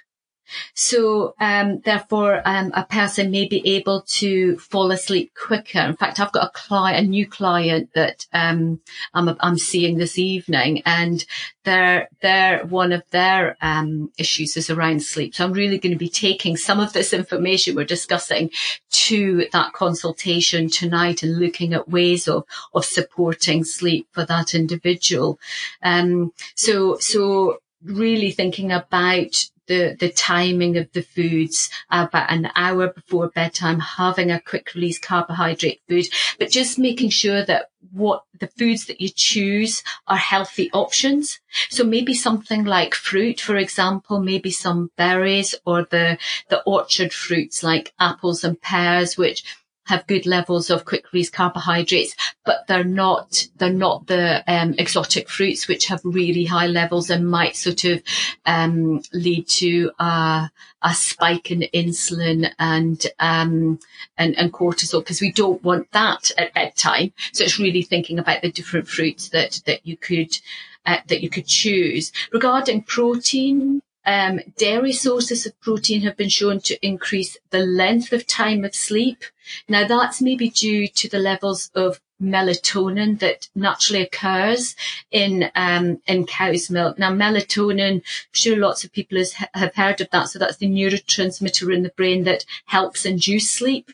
[0.75, 5.81] So, um, therefore, um, a person may be able to fall asleep quicker.
[5.81, 8.81] In fact, I've got a client, a new client that, um,
[9.15, 11.25] I'm, I'm seeing this evening and
[11.65, 15.35] their, their, one of their, um, issues is around sleep.
[15.35, 18.51] So I'm really going to be taking some of this information we're discussing
[18.91, 25.39] to that consultation tonight and looking at ways of, of supporting sleep for that individual.
[25.83, 32.51] Um, so, so really thinking about the, the timing of the foods uh, about an
[32.55, 36.07] hour before bedtime, having a quick release carbohydrate food,
[36.39, 41.41] but just making sure that what the foods that you choose are healthy options.
[41.69, 47.63] So maybe something like fruit, for example, maybe some berries or the, the orchard fruits
[47.63, 49.45] like apples and pears, which
[49.85, 52.15] have good levels of quick release carbohydrates,
[52.45, 57.29] but they're not they're not the um, exotic fruits which have really high levels and
[57.29, 58.03] might sort of
[58.47, 60.51] um, lead to a,
[60.83, 63.79] a spike in insulin and um,
[64.17, 67.13] and, and cortisol because we don't want that at bedtime.
[67.33, 70.39] So it's really thinking about the different fruits that that you could
[70.87, 73.83] uh, that you could choose regarding protein.
[74.05, 78.75] Um, dairy sources of protein have been shown to increase the length of time of
[78.75, 79.25] sleep.
[79.69, 84.77] Now that's maybe due to the levels of melatonin that naturally occurs
[85.11, 86.99] in um, in cow's milk.
[86.99, 90.29] Now, melatonin, I'm sure lots of people has, have heard of that.
[90.29, 93.91] So that's the neurotransmitter in the brain that helps induce sleep.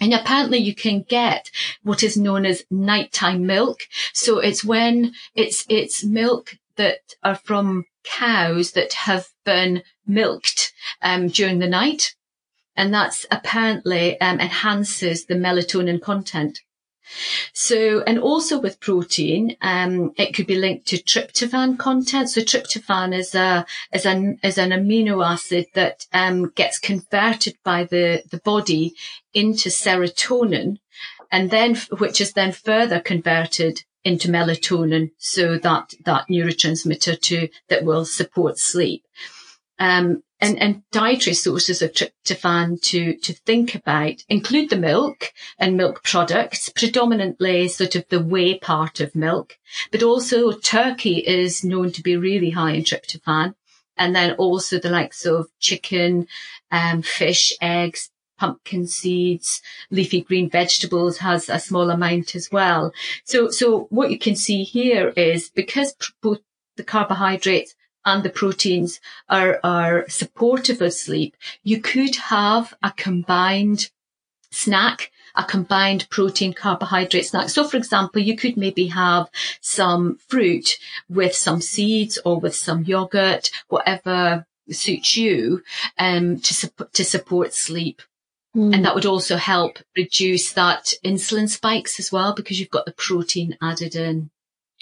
[0.00, 1.50] And apparently you can get
[1.82, 3.80] what is known as nighttime milk.
[4.12, 11.28] So it's when it's, it's milk that are from cows that have been milked um,
[11.28, 12.14] during the night.
[12.76, 16.60] And that's apparently um, enhances the melatonin content.
[17.52, 22.30] So, and also with protein, um, it could be linked to tryptophan content.
[22.30, 27.84] So tryptophan is a, is an, is an amino acid that, um, gets converted by
[27.84, 28.94] the, the body
[29.32, 30.78] into serotonin
[31.30, 35.10] and then, which is then further converted into melatonin.
[35.18, 39.02] So that, that neurotransmitter to, that will support sleep.
[39.80, 45.76] Um, and, and dietary sources of tryptophan to, to think about include the milk and
[45.76, 49.58] milk products, predominantly sort of the whey part of milk,
[49.90, 53.54] but also turkey is known to be really high in tryptophan.
[53.96, 56.28] And then also the likes of chicken,
[56.70, 62.92] um, fish, eggs, pumpkin seeds, leafy green vegetables has a small amount as well.
[63.24, 66.40] So, so what you can see here is because both
[66.76, 73.90] the carbohydrates and the proteins are, are supportive of sleep, you could have a combined
[74.50, 77.50] snack a combined protein carbohydrate snack.
[77.50, 79.28] So for example, you could maybe have
[79.60, 85.62] some fruit with some seeds or with some yogurt, whatever suits you,
[85.98, 88.02] um, to, su- to support sleep.
[88.56, 88.74] Mm.
[88.74, 92.92] And that would also help reduce that insulin spikes as well because you've got the
[92.92, 94.30] protein added in.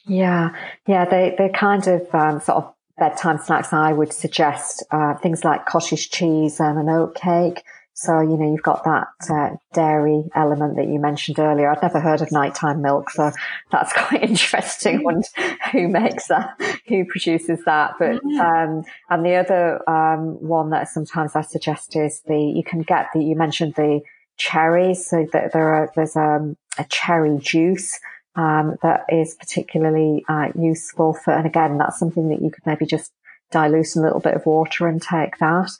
[0.06, 0.54] Yeah.
[0.86, 1.04] Yeah.
[1.06, 5.66] They, they're kind of, um, sort of bedtime snacks, I would suggest uh, things like
[5.66, 7.64] cottage cheese and an oat cake.
[7.96, 11.70] So, you know, you've got that uh, dairy element that you mentioned earlier.
[11.70, 13.30] I'd never heard of nighttime milk, so
[13.70, 15.04] that's quite interesting.
[15.04, 15.26] Wonder
[15.70, 17.94] who makes that, who produces that.
[18.00, 22.82] But, um, and the other um, one that sometimes I suggest is the, you can
[22.82, 24.00] get the, you mentioned the
[24.38, 25.06] cherries.
[25.06, 28.00] So that there are, there's um, a cherry juice
[28.34, 31.32] um, that is particularly uh, useful for.
[31.32, 33.12] And again, that's something that you could maybe just
[33.52, 35.70] dilute in a little bit of water and take that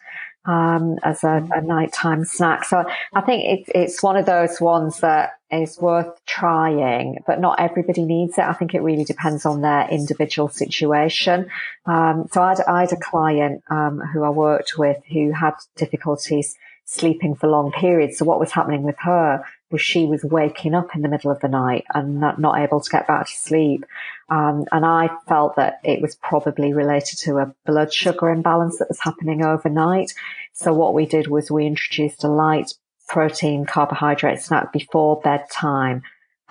[0.47, 2.65] um, as a, a, nighttime snack.
[2.65, 7.61] So I think it's it's one of those ones that is worth trying, but not
[7.61, 8.45] everybody needs it.
[8.45, 11.49] I think it really depends on their individual situation.
[11.87, 15.55] Um, so I had, I had, a client um, who I worked with who had
[15.77, 18.19] difficulties sleeping for long periods.
[18.19, 19.45] So what was happening with her
[19.75, 22.81] was she was waking up in the middle of the night and not, not able
[22.81, 23.85] to get back to sleep.
[24.29, 28.89] Um, and I felt that it was probably related to a blood sugar imbalance that
[28.89, 30.15] was happening overnight.
[30.53, 32.73] So what we did was we introduced a light
[33.09, 36.03] protein carbohydrate snack before bedtime.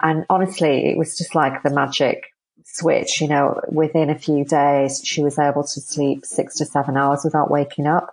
[0.02, 2.26] And honestly, it was just like the magic
[2.66, 6.98] switch, you know, within a few days, she was able to sleep six to seven
[6.98, 8.13] hours without waking up.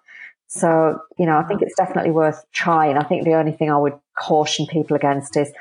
[0.52, 2.96] So, you know, I think it's definitely worth trying.
[2.96, 5.52] I think the only thing I would caution people against is,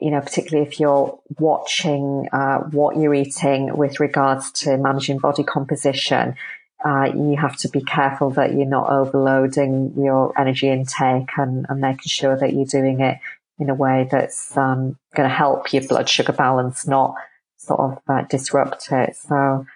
[0.00, 5.44] you know, particularly if you're watching uh, what you're eating with regards to managing body
[5.44, 6.34] composition,
[6.82, 11.80] uh, you have to be careful that you're not overloading your energy intake and, and
[11.82, 13.18] making sure that you're doing it
[13.58, 17.14] in a way that's um, going to help your blood sugar balance, not
[17.58, 19.14] sort of uh, disrupt it.
[19.14, 19.66] So,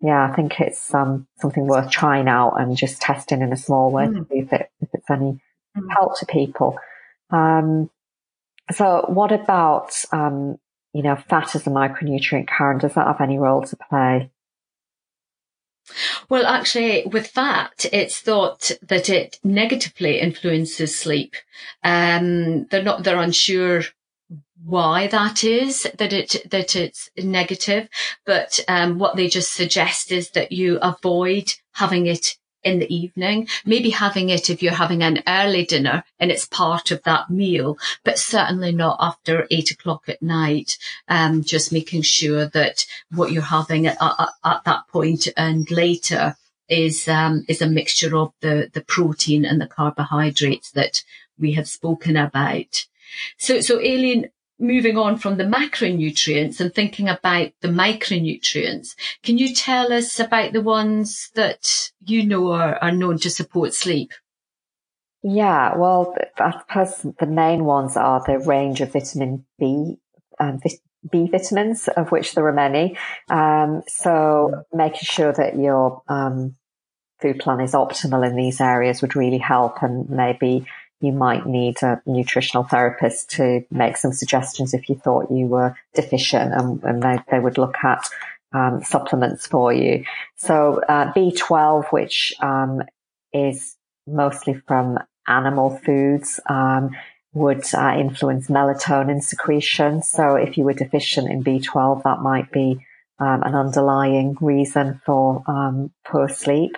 [0.00, 3.90] yeah, I think it's um, something worth trying out and just testing in a small
[3.90, 4.18] way mm.
[4.18, 5.40] to see if, it, if it's any
[5.76, 5.92] mm.
[5.92, 6.78] help to people.
[7.30, 7.90] Um,
[8.72, 10.56] so what about, um,
[10.94, 12.78] you know, fat as a micronutrient, Karen?
[12.78, 14.30] Does that have any role to play?
[16.28, 21.34] Well, actually, with fat, it's thought that it negatively influences sleep.
[21.82, 23.82] Um, they're not, they're unsure
[24.64, 27.88] why that is that it that it's negative
[28.26, 33.48] but um, what they just suggest is that you avoid having it in the evening.
[33.64, 37.78] Maybe having it if you're having an early dinner and it's part of that meal
[38.04, 40.76] but certainly not after eight o'clock at night
[41.08, 46.36] um, just making sure that what you're having at, at, at that point and later
[46.68, 51.02] is um, is a mixture of the the protein and the carbohydrates that
[51.38, 52.86] we have spoken about.
[53.38, 54.30] So, so Aileen,
[54.60, 60.52] moving on from the macronutrients and thinking about the micronutrients, can you tell us about
[60.52, 64.12] the ones that you know are, are known to support sleep?
[65.22, 69.98] Yeah, well, the main ones are the range of vitamin B,
[70.38, 70.60] um,
[71.10, 72.96] B vitamins, of which there are many.
[73.28, 76.56] Um, so making sure that your um,
[77.20, 80.66] food plan is optimal in these areas would really help and maybe
[81.00, 85.76] you might need a nutritional therapist to make some suggestions if you thought you were
[85.94, 88.06] deficient and, and they, they, would look at
[88.52, 90.04] um, supplements for you.
[90.36, 92.82] So uh, B12, which um,
[93.32, 93.76] is
[94.06, 96.90] mostly from animal foods, um,
[97.32, 100.02] would uh, influence melatonin secretion.
[100.02, 102.84] So if you were deficient in B12, that might be
[103.20, 106.76] um, an underlying reason for um, poor sleep.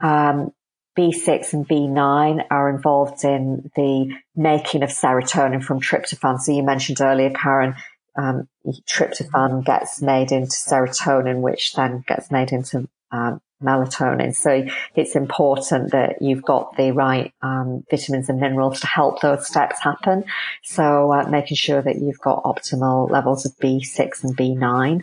[0.00, 0.52] Um,
[0.96, 6.40] B6 and B9 are involved in the making of serotonin from tryptophan.
[6.40, 7.74] So you mentioned earlier, Karen,
[8.16, 8.48] um,
[8.88, 14.34] tryptophan gets made into serotonin, which then gets made into um, melatonin.
[14.34, 19.46] So it's important that you've got the right um, vitamins and minerals to help those
[19.46, 20.24] steps happen.
[20.62, 25.02] So uh, making sure that you've got optimal levels of B6 and B9.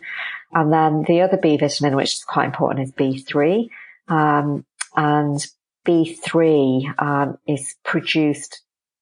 [0.54, 3.70] And then the other B vitamin, which is quite important, is B3.
[4.08, 4.66] Um,
[4.96, 5.46] and
[5.88, 8.62] B3 um, is produced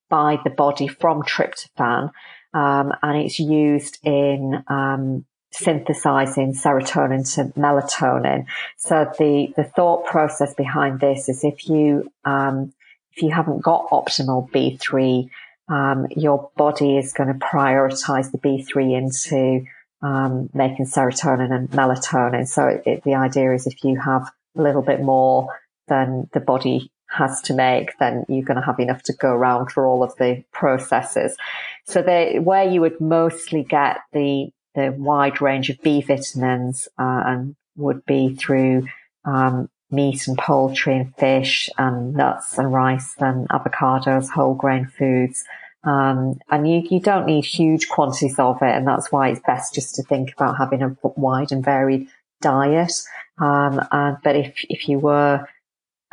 [0.09, 2.11] by the body from tryptophan,
[2.53, 8.45] um, and it's used in um, synthesizing serotonin to melatonin.
[8.77, 12.73] So the the thought process behind this is if you um,
[13.13, 15.29] if you haven't got optimal B3,
[15.69, 19.65] um, your body is going to prioritize the B3 into
[20.01, 22.47] um, making serotonin and melatonin.
[22.47, 25.49] So it, the idea is if you have a little bit more
[25.87, 29.71] than the body has to make, then you're going to have enough to go around
[29.71, 31.37] for all of the processes.
[31.85, 37.23] So they, where you would mostly get the, the wide range of B vitamins, uh,
[37.25, 38.87] and would be through,
[39.23, 45.43] um, meat and poultry and fish and nuts and rice and avocados, whole grain foods.
[45.83, 48.75] Um, and you, you don't need huge quantities of it.
[48.75, 52.07] And that's why it's best just to think about having a wide and varied
[52.41, 52.93] diet.
[53.37, 55.47] Um, and, but if, if you were,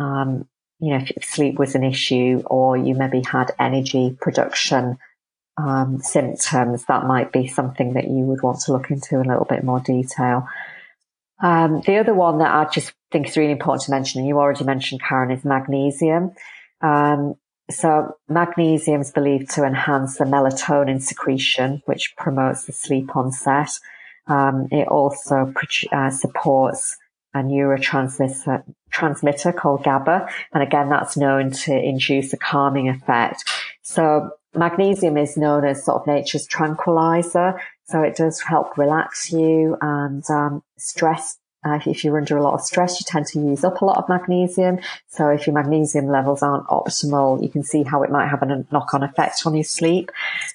[0.02, 0.48] um,
[0.80, 4.98] you know, if sleep was an issue or you maybe had energy production
[5.56, 9.28] um, symptoms, that might be something that you would want to look into in a
[9.28, 10.48] little bit more detail.
[11.40, 14.38] Um, the other one that I just think is really important to mention, and you
[14.38, 16.32] already mentioned, Karen, is magnesium.
[16.80, 17.34] Um,
[17.70, 23.70] so magnesium is believed to enhance the melatonin secretion, which promotes the sleep onset.
[24.26, 25.52] Um, it also
[25.92, 26.96] uh, supports
[27.34, 30.28] a neurotransmitter transmitter called GABA.
[30.52, 33.44] And again, that's known to induce a calming effect.
[33.82, 37.60] So magnesium is known as sort of nature's tranquilizer.
[37.84, 41.38] So it does help relax you and um, stress.
[41.64, 43.96] Uh, if you're under a lot of stress, you tend to use up a lot
[43.96, 44.80] of magnesium.
[45.08, 48.66] So if your magnesium levels aren't optimal, you can see how it might have a
[48.72, 50.10] knock-on effect on your sleep.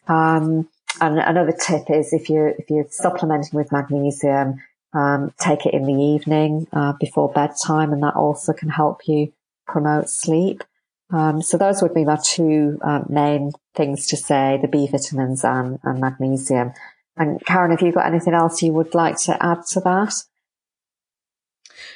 [0.07, 0.67] Um,
[0.99, 4.61] and another tip is if you're if you're supplementing with magnesium,
[4.93, 9.33] um, take it in the evening uh, before bedtime, and that also can help you
[9.67, 10.63] promote sleep.
[11.09, 15.43] Um, so those would be my two uh, main things to say: the B vitamins
[15.43, 16.73] and, and magnesium.
[17.15, 20.13] And Karen, have you've got anything else you would like to add to that?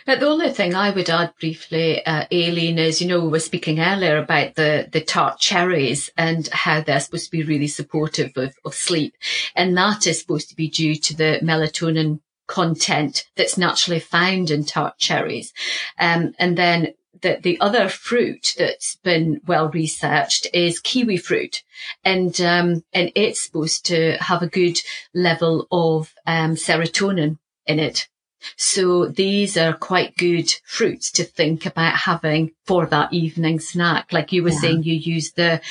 [0.07, 3.39] Uh, the only thing I would add briefly, uh, Aileen, is, you know, we were
[3.39, 8.31] speaking earlier about the, the tart cherries and how they're supposed to be really supportive
[8.35, 9.15] of, of sleep.
[9.55, 12.19] And that is supposed to be due to the melatonin
[12.52, 15.54] content that's naturally found in tart cherries.
[15.97, 21.64] Um, and then the, the other fruit that's been well researched is kiwi fruit.
[22.04, 24.78] And, um, and it's supposed to have a good
[25.14, 28.10] level of, um, serotonin in it.
[28.58, 34.12] So these are quite good fruits to think about having for that evening snack.
[34.12, 34.60] Like you were yeah.
[34.60, 35.62] saying, you use the,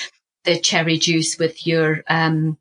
[0.45, 2.57] the cherry juice with your, um,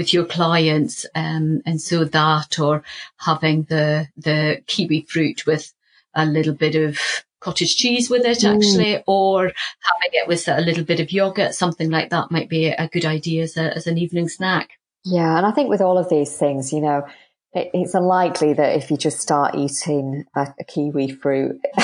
[0.00, 1.04] with your clients.
[1.14, 2.82] Um, and so that or
[3.18, 5.74] having the, the kiwi fruit with
[6.14, 6.98] a little bit of
[7.40, 9.02] cottage cheese with it actually, mm.
[9.06, 12.88] or having it with a little bit of yogurt, something like that might be a
[12.88, 14.70] good idea as, a, as an evening snack.
[15.04, 15.36] Yeah.
[15.36, 17.06] And I think with all of these things, you know,
[17.52, 21.60] it, it's unlikely that if you just start eating a, a kiwi fruit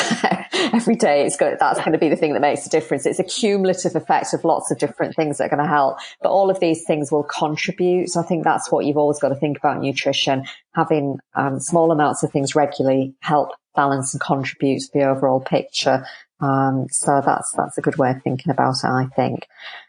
[0.72, 3.07] every day, it's going, that's going to be the thing that makes a difference.
[3.07, 6.30] It's a cumulative effect of lots of different things that are going to help, but
[6.30, 8.09] all of these things will contribute.
[8.09, 10.44] So I think that's what you've always got to think about nutrition.
[10.74, 16.07] Having um, small amounts of things regularly help balance and contribute to the overall picture.
[16.40, 19.46] Um, so that's, that's a good way of thinking about it, I think.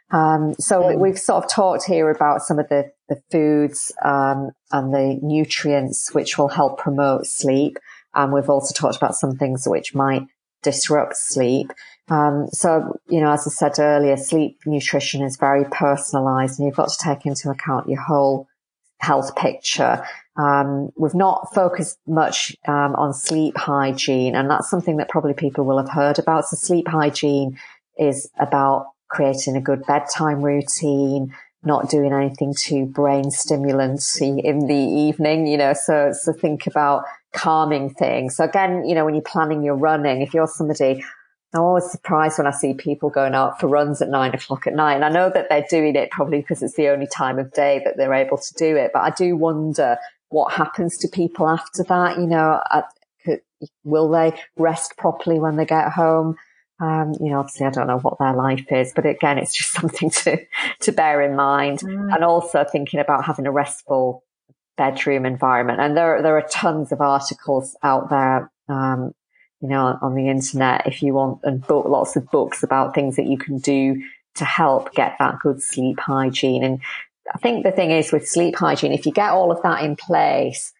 [0.09, 0.99] Um, so mm.
[0.99, 6.13] we've sort of talked here about some of the, the foods, um, and the nutrients
[6.13, 7.78] which will help promote sleep.
[8.15, 10.24] And we've also talked about some things which might
[10.64, 11.72] disrupt sleep.
[12.10, 16.78] Um, so, you know, as I said earlier, sleep nutrition is very personalized and you've
[16.78, 18.47] got to take into account your whole
[18.99, 20.03] health picture.
[20.38, 25.66] Um, we've not focused much um, on sleep hygiene, and that's something that probably people
[25.66, 26.45] will have heard about.
[26.47, 27.58] So sleep hygiene
[27.97, 31.34] is about creating a good bedtime routine,
[31.64, 37.03] not doing anything too brain stimulant in the evening, you know, so, so think about
[37.38, 38.29] calming thing.
[38.29, 41.03] So again, you know, when you're planning your running, if you're somebody,
[41.53, 44.73] I'm always surprised when I see people going out for runs at nine o'clock at
[44.73, 44.95] night.
[44.95, 47.81] And I know that they're doing it probably because it's the only time of day
[47.85, 48.91] that they're able to do it.
[48.93, 49.97] But I do wonder
[50.29, 52.17] what happens to people after that.
[52.17, 52.61] You know,
[53.83, 56.35] will they rest properly when they get home?
[56.79, 59.71] Um, you know, obviously I don't know what their life is, but again, it's just
[59.79, 60.38] something to,
[60.81, 61.79] to bear in mind.
[61.79, 62.13] Mm.
[62.13, 64.23] And also thinking about having a restful
[64.78, 65.80] bedroom environment.
[65.80, 69.13] And there, there are tons of articles out there, um,
[69.61, 73.15] you know, on the internet if you want and book lots of books about things
[73.15, 74.01] that you can do
[74.36, 76.63] to help get that good sleep hygiene.
[76.63, 76.80] And
[77.34, 79.95] I think the thing is with sleep hygiene, if you get all of that in
[79.95, 80.73] place,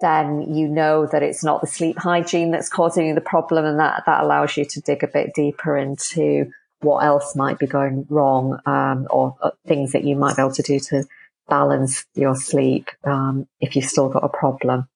[0.00, 3.64] then you know that it's not the sleep hygiene that's causing you the problem.
[3.64, 6.50] And that, that allows you to dig a bit deeper into
[6.80, 10.52] what else might be going wrong, um, or, or, things that you might be able
[10.52, 11.04] to do to
[11.48, 14.88] balance your sleep, um, if you've still got a problem.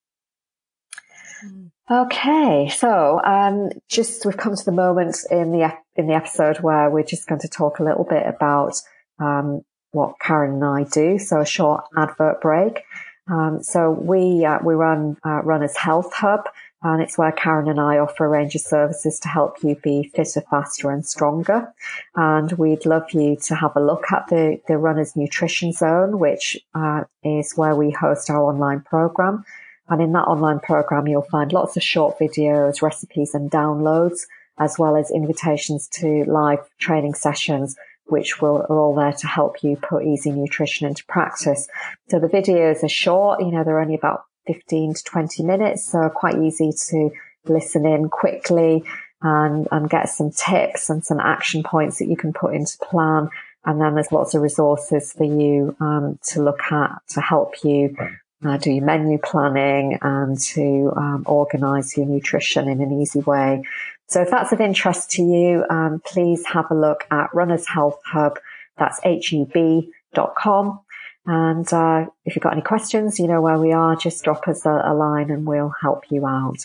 [1.45, 1.71] Mm.
[1.89, 6.91] Okay, so um, just we've come to the moment in the in the episode where
[6.91, 8.75] we're just going to talk a little bit about
[9.21, 11.19] um, what Karen and I do.
[11.19, 12.83] So a short advert break.
[13.29, 16.49] Um, so we uh, we run uh, Runners Health Hub,
[16.93, 20.13] and it's where Karen and I offer a range of services to help you be
[20.15, 21.73] fitter, faster, and stronger.
[22.15, 26.57] And we'd love you to have a look at the the Runners Nutrition Zone, which
[26.75, 29.45] uh, is where we host our online program.
[29.89, 34.21] And in that online program, you'll find lots of short videos, recipes, and downloads,
[34.59, 37.77] as well as invitations to live training sessions
[38.09, 41.69] which will, are all there to help you put easy nutrition into practice.
[42.09, 46.09] So the videos are short, you know, they're only about 15 to 20 minutes, so
[46.09, 47.11] quite easy to
[47.47, 48.85] listen in quickly
[49.23, 53.29] and, and get some tips and some action points that you can put into plan.
[53.65, 57.97] And then there's lots of resources for you um, to look at to help you
[58.45, 63.65] uh, do your menu planning and to um, organize your nutrition in an easy way.
[64.09, 67.99] So if that's of interest to you, um, please have a look at Runners Health
[68.05, 68.39] Hub.
[68.79, 70.81] That's hub.com.
[71.27, 73.97] And uh, if you've got any questions, you know where we are.
[73.97, 76.59] Just drop us a, a line and we'll help you out.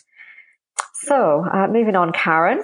[0.94, 2.64] So uh, moving on, Karen,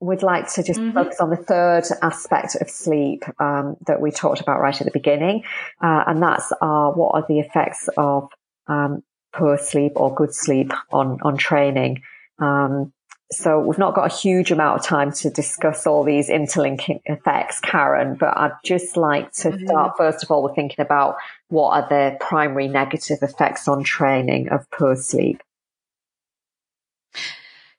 [0.00, 0.92] we'd like to just mm-hmm.
[0.92, 4.90] focus on the third aspect of sleep um, that we talked about right at the
[4.92, 5.44] beginning,
[5.80, 8.28] uh, and that's uh, what are the effects of
[8.66, 9.02] um,
[9.32, 12.02] poor sleep or good sleep on on training.
[12.40, 12.92] Um,
[13.32, 17.60] so we've not got a huge amount of time to discuss all these interlinking effects,
[17.60, 19.66] Karen, but I'd just like to mm-hmm.
[19.66, 21.16] start first of all with thinking about
[21.48, 25.42] what are the primary negative effects on training of poor sleep.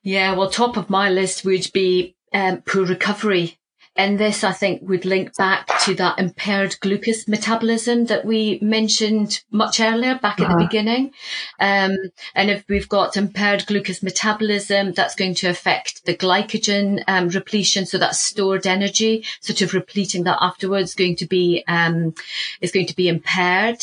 [0.02, 3.58] Yeah, well, top of my list would be um, poor recovery
[3.96, 9.42] and this, I think, would link back to that impaired glucose metabolism that we mentioned
[9.50, 10.44] much earlier back uh-huh.
[10.44, 10.66] at the uh-huh.
[10.66, 11.12] beginning.
[11.58, 11.96] Um,
[12.34, 17.86] and if we've got impaired glucose metabolism, that's going to affect the glycogen um, repletion.
[17.86, 22.14] So that stored energy, sort of repleting that afterwards, going to be um,
[22.60, 23.82] is going to be impaired.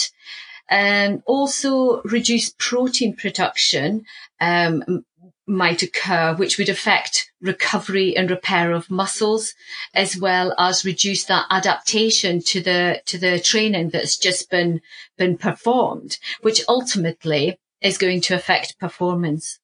[0.70, 4.06] And um, also reduced protein production.
[4.40, 5.06] Um,
[5.46, 9.54] might occur, which would affect recovery and repair of muscles,
[9.94, 14.82] as well as reduce that adaptation to the, to the training that's just been,
[15.18, 19.60] been performed, which ultimately is going to affect performance.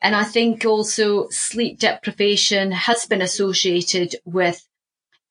[0.00, 4.66] And I think also sleep deprivation has been associated with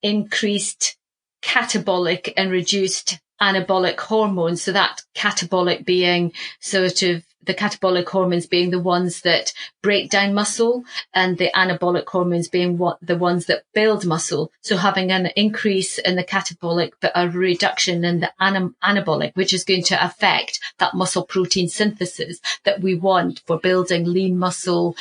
[0.02, 0.98] increased
[1.42, 4.62] catabolic and reduced anabolic hormones.
[4.62, 6.32] So that catabolic being
[6.62, 12.08] sort of the catabolic hormones being the ones that break down muscle and the anabolic
[12.08, 14.50] hormones being what the ones that build muscle.
[14.62, 19.66] So having an increase in the catabolic, but a reduction in the anabolic, which is
[19.66, 24.96] going to affect that muscle protein synthesis that we want for building lean muscle,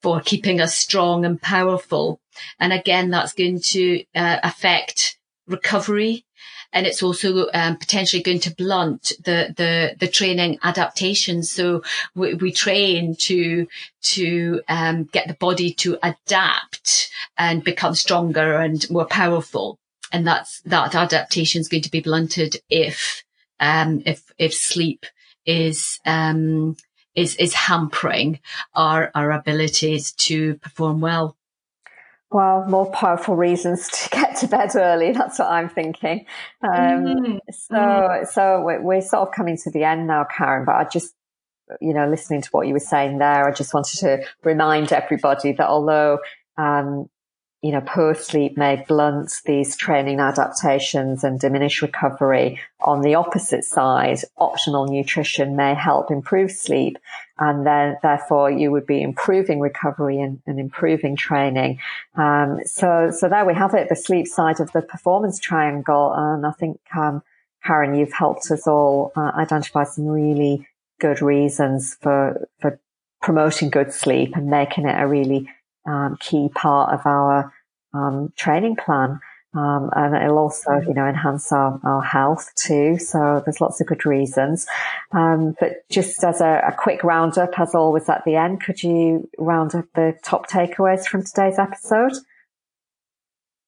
[0.00, 2.20] for keeping us strong and powerful.
[2.60, 6.24] And again, that's going to uh, affect recovery
[6.72, 11.50] and it's also um, potentially going to blunt the the the training adaptations.
[11.50, 11.82] So
[12.14, 13.66] we, we train to
[14.02, 19.78] to um, get the body to adapt and become stronger and more powerful,
[20.12, 23.24] and that's that adaptation is going to be blunted if
[23.58, 25.06] um, if if sleep
[25.46, 26.76] is um,
[27.14, 28.40] is is hampering
[28.74, 31.36] our our abilities to perform well.
[32.30, 35.12] Well, more powerful reasons to get to bed early.
[35.12, 36.26] That's what I'm thinking.
[36.62, 37.36] Um, mm-hmm.
[37.50, 38.24] So, mm-hmm.
[38.26, 40.64] so we're, we're, sort of coming to the end now, Karen.
[40.64, 41.14] But I just,
[41.80, 45.52] you know, listening to what you were saying there, I just wanted to remind everybody
[45.52, 46.18] that although
[46.56, 47.08] um,
[47.62, 52.58] you know, poor sleep may blunt these training adaptations and diminish recovery.
[52.80, 56.96] On the opposite side, optimal nutrition may help improve sleep
[57.40, 61.80] and then therefore you would be improving recovery and, and improving training.
[62.14, 66.12] Um, so, so there we have it, the sleep side of the performance triangle.
[66.14, 67.22] And I think, um,
[67.64, 70.68] Karen, you've helped us all uh, identify some really
[71.00, 72.78] good reasons for, for
[73.22, 75.48] promoting good sleep and making it a really
[75.86, 77.52] um, key part of our
[77.94, 79.18] um, training plan.
[79.52, 82.98] Um, and it'll also, you know, enhance our, our health too.
[82.98, 84.66] So there's lots of good reasons.
[85.10, 89.28] Um, but just as a, a, quick roundup, as always at the end, could you
[89.38, 92.12] round up the top takeaways from today's episode?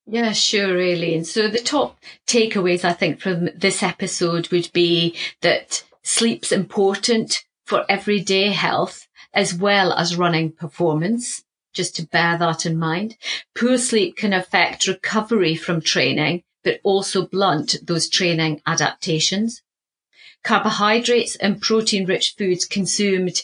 [0.07, 1.25] Yeah, sure, Aileen.
[1.25, 7.85] So the top takeaways, I think, from this episode would be that sleep's important for
[7.89, 11.43] everyday health as well as running performance
[11.73, 13.17] just to bear that in mind.
[13.55, 19.63] Poor sleep can affect recovery from training, but also blunt those training adaptations.
[20.45, 23.43] Carbohydrates and protein rich foods consumed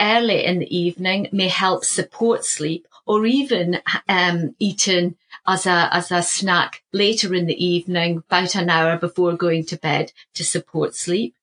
[0.00, 5.16] early in the evening may help support sleep or even um, eaten
[5.46, 9.78] as a, as a snack later in the evening, about an hour before going to
[9.78, 11.34] bed to support sleep.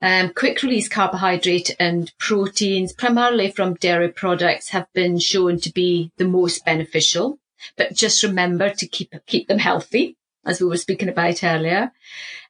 [0.00, 6.12] Um, quick release carbohydrate and proteins, primarily from dairy products, have been shown to be
[6.18, 7.38] the most beneficial.
[7.76, 10.17] But just remember to keep keep them healthy
[10.48, 11.92] as we were speaking about earlier.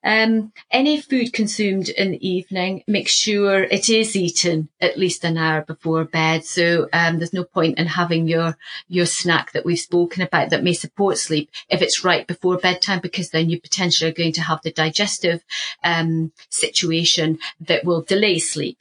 [0.04, 5.36] Um, any food consumed in the evening, make sure it is eaten at least an
[5.36, 6.44] hour before bed.
[6.44, 10.62] So um, there's no point in having your your snack that we've spoken about that
[10.62, 14.42] may support sleep if it's right before bedtime, because then you potentially are going to
[14.42, 15.44] have the digestive
[15.82, 18.78] um, situation that will delay sleep.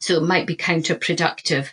[0.00, 1.72] So it might be counterproductive.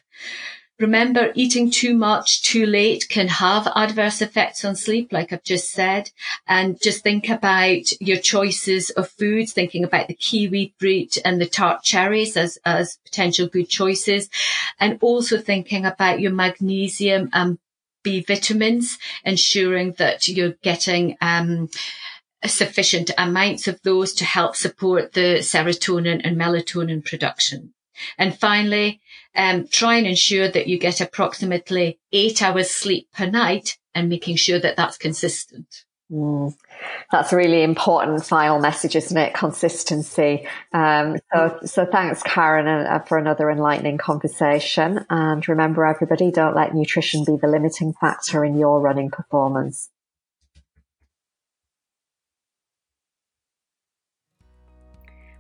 [0.80, 5.72] Remember, eating too much too late can have adverse effects on sleep, like I've just
[5.72, 6.10] said.
[6.48, 11.46] And just think about your choices of foods, thinking about the kiwi fruit and the
[11.46, 14.30] tart cherries as, as potential good choices.
[14.80, 17.60] And also thinking about your magnesium and
[18.02, 21.68] B vitamins, ensuring that you're getting, um,
[22.46, 27.74] sufficient amounts of those to help support the serotonin and melatonin production.
[28.18, 29.02] And finally,
[29.36, 34.36] um, try and ensure that you get approximately eight hours sleep per night and making
[34.36, 35.86] sure that that's consistent.
[36.12, 36.56] Mm.
[37.12, 39.34] That's a really important final message, isn't it?
[39.34, 40.48] Consistency.
[40.74, 45.06] Um, so, so thanks, Karen, uh, for another enlightening conversation.
[45.10, 49.90] And remember, everybody, don't let nutrition be the limiting factor in your running performance.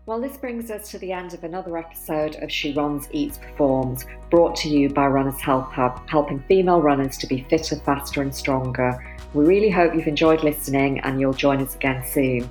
[0.09, 4.07] Well, this brings us to the end of another episode of She Runs, Eats, Performs,
[4.31, 8.33] brought to you by Runners Health Hub, helping female runners to be fitter, faster, and
[8.33, 8.99] stronger.
[9.35, 12.49] We really hope you've enjoyed listening and you'll join us again soon.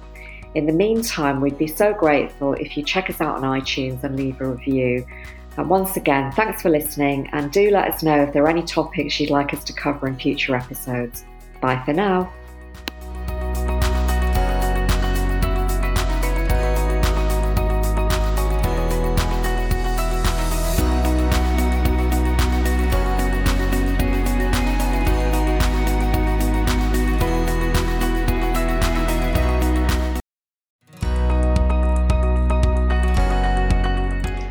[0.54, 4.14] In the meantime, we'd be so grateful if you check us out on iTunes and
[4.14, 5.04] leave a review.
[5.56, 8.62] And once again, thanks for listening and do let us know if there are any
[8.62, 11.24] topics you'd like us to cover in future episodes.
[11.60, 12.32] Bye for now.